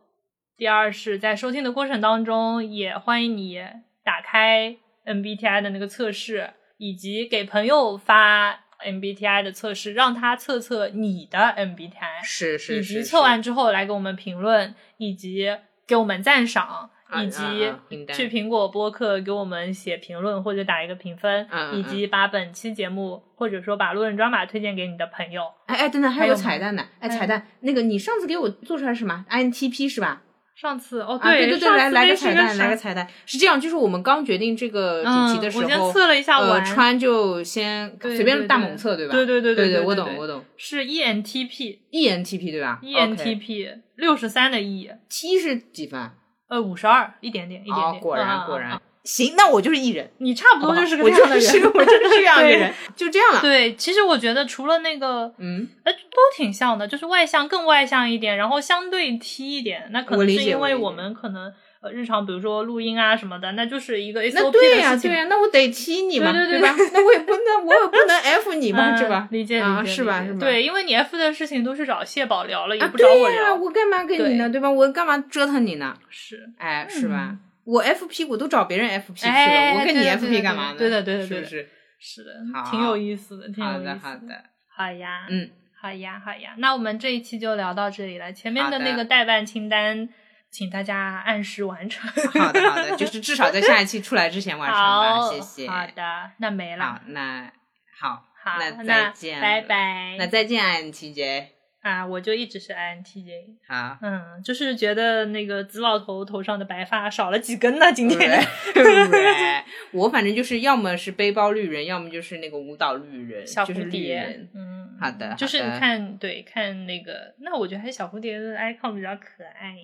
[0.57, 3.63] 第二是在收听的过程当中，也欢迎你
[4.03, 4.75] 打开
[5.05, 15.55] MBTI 的那个测试，以及给朋友发 MBTI 的测试，让他测测你的 MBTI，是是是，以及测完之后来给我们评论，以及
[15.87, 16.89] 给我们赞赏，
[17.23, 17.71] 以及
[18.15, 25.43] 去苹果播客给我们写评论或者打一个评分，以及把本期节目或者说把路人抓马推荐给你的朋友。
[25.67, 26.87] 哎哎，等等，还有彩蛋呢！
[26.99, 30.23] 哎，彩蛋，那个你上次给我做出来是什么？INTP 是吧？
[30.57, 39.13] 上次哦，对对对，来来个彩蛋，来个彩蛋，是这样，就是我们刚决定这个主题的时候，我先测了一下，呃，川就先随便大猛测，对吧？
[39.13, 46.11] 对对对对对，我懂我懂，是 ENTP，ENTP 对吧？ENTP 六十三的 E，T 是几分？
[46.49, 48.81] 呃，五十二，一点点，一点点，果然果然。
[49.07, 53.41] 行，那我就是艺人，你差不多就是个这样的人，我就是这样的人， 就这样了。
[53.41, 66.75] 对，其实我觉得除了那个，嗯，哎，都挺像的，就是外向更外向一点，然后相对 T 一点，那可能是因为我们可能呃日常比如说录音啊什么的，那就是一个 SOP 对呀对呀，那我得 T 你嘛，对吧？
[66.93, 69.29] 那我也不能我也不能 F 你嘛，是吧？
[69.31, 70.25] 理解理解是吧？
[70.27, 70.41] 是吧？
[70.41, 74.51] 对，因为你 F 的事情都是找谢宝聊了，也不找我聊，我干嘛跟你呢？
[74.51, 74.69] 对吧？
[74.69, 75.95] 我干嘛折腾你呢？
[76.11, 77.37] 是，哎，是吧？
[77.67, 80.79] 我 F P 我都找别人 F P 去了，我跟你 F P 干嘛呢？
[80.79, 81.69] 对的对的对的，是
[81.99, 82.31] 是的，
[82.71, 83.99] 挺有意思的，挺有意思的。
[83.99, 84.45] 好的好的，
[84.77, 86.55] 好呀，嗯，好呀好呀。
[86.59, 88.33] 那我们这一期就聊到这里了。
[88.33, 90.09] 前面的那个代办清单，
[90.51, 92.09] 请大家按时完成。
[92.09, 95.69] 好的，好的， 就是至少在下一期出来之前完成吧，谢谢。
[95.69, 96.85] 好的，那没了。
[96.85, 97.53] 好，那
[97.99, 100.15] 好，好，那再见，拜拜。
[100.19, 101.56] 那再见，INTJ。
[101.87, 103.45] 啊，我就一直是 INTJ。
[103.69, 107.93] 啊，嗯，就是觉得那个紫老头头上的白发少了几根呢？
[107.95, 108.45] 今天，
[109.93, 114.49] 我反正就是要么是背包绿人，要么就是那个舞蹈绿人，小蝴蝶。
[114.53, 119.77] 嗯，好的，就是你看对看那个，那我觉得还是小蝴蝶的 icon 比较可爱。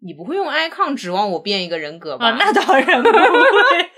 [0.00, 2.26] 你不会用 icon 指望我变一个人格吧？
[2.28, 3.16] 啊，那当然不会。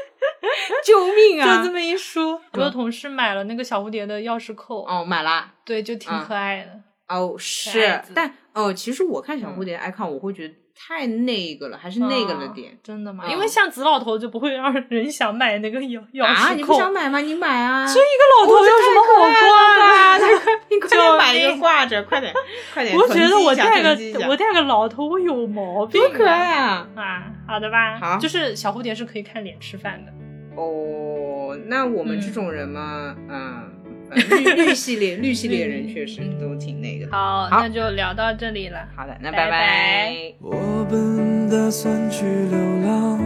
[0.84, 1.58] 救命啊！
[1.58, 4.84] 就这么一说，我的同事买了那个小蝴蝶的钥匙扣。
[4.84, 5.52] 哦，买了。
[5.64, 6.80] 对，就挺可爱的。
[7.08, 12.76] 哦，是，但哦，其实我看小蝴蝶 icon，我会觉得太那个了，还是那个了点。
[12.82, 13.24] 真的吗？
[13.30, 16.50] 因为像紫老头就不会让人想买那个钥钥匙扣。
[16.50, 17.18] 啊，你不想买吗？
[17.18, 17.86] 你买啊！
[17.86, 20.26] 这一个老头有什么好挂的？
[20.70, 22.32] 你快点买一个挂着，快点，
[22.74, 22.94] 快点！
[22.94, 26.00] 我觉得我带个我带个老头，我有毛病。
[26.00, 26.86] 多可爱啊！
[26.94, 27.98] 啊，好的吧。
[27.98, 30.12] 好，就是小蝴蝶是可以看脸吃饭的。
[30.60, 33.77] 哦，那我们这种人嘛，嗯。
[34.14, 37.06] 绿绿系列，绿系列人确实都挺那个。
[37.10, 38.88] 好，那就聊到这里了。
[38.96, 40.32] 好的，那拜拜。
[40.40, 43.20] 我本打算去流浪，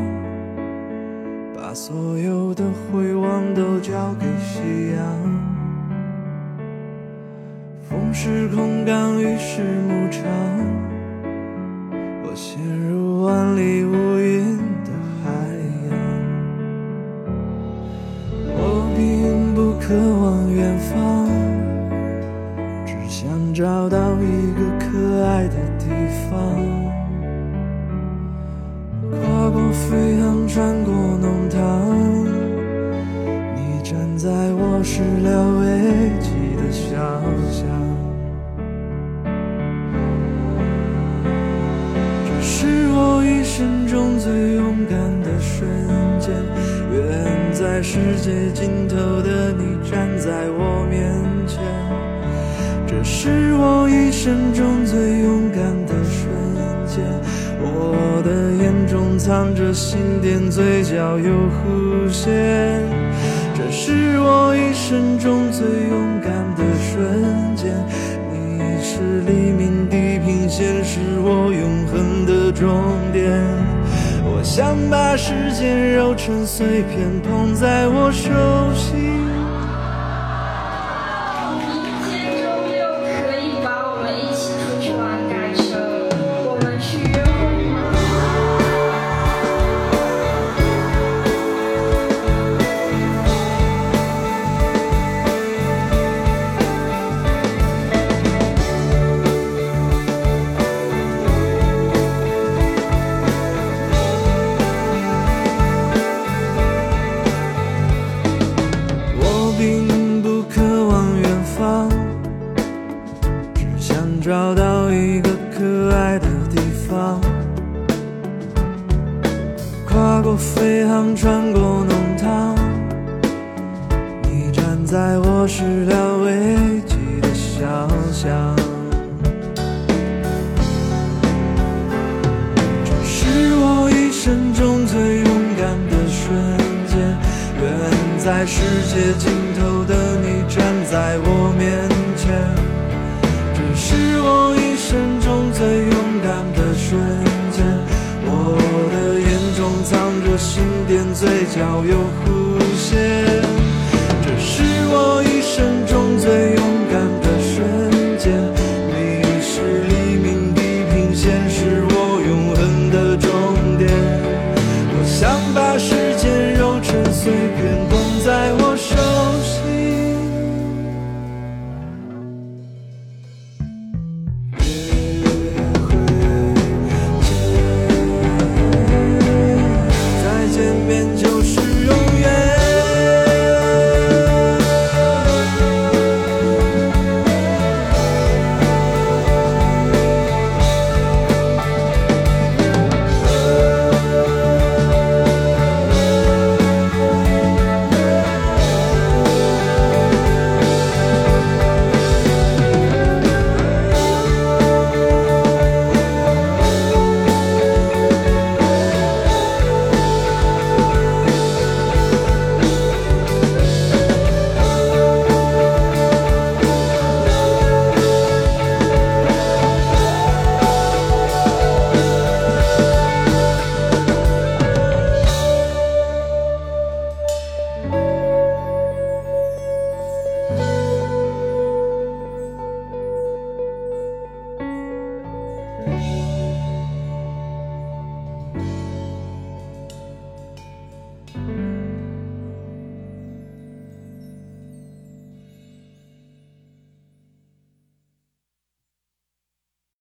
[1.54, 4.60] 把所有的回望都交给夕
[4.96, 5.52] 阳。
[7.88, 10.22] 风是空港，雨是牧场，
[12.24, 14.51] 我陷入万里无云
[19.82, 20.50] 渴望。
[20.52, 21.28] 远方，
[22.86, 25.86] 只想找到一个可爱的地
[26.30, 26.30] 方。
[29.10, 31.58] 跨过飞航，穿过弄堂，
[33.56, 36.94] 你站在我始料未及的小
[37.50, 37.66] 巷。
[42.24, 46.01] 这是我一生中最勇敢的瞬。
[46.30, 51.12] 远在世界尽头的你站在我面
[51.46, 51.58] 前，
[52.86, 56.28] 这是我一生中最勇敢的瞬
[56.86, 57.02] 间。
[57.64, 62.30] 我的眼中藏着心电，嘴角有弧线。
[63.54, 67.72] 这是我一生中最勇敢的瞬间。
[68.32, 72.68] 你是黎明地平线，是我永恒的终
[73.12, 73.81] 点。
[74.42, 78.28] 想把时间揉成碎片，捧在我手
[78.74, 79.31] 心。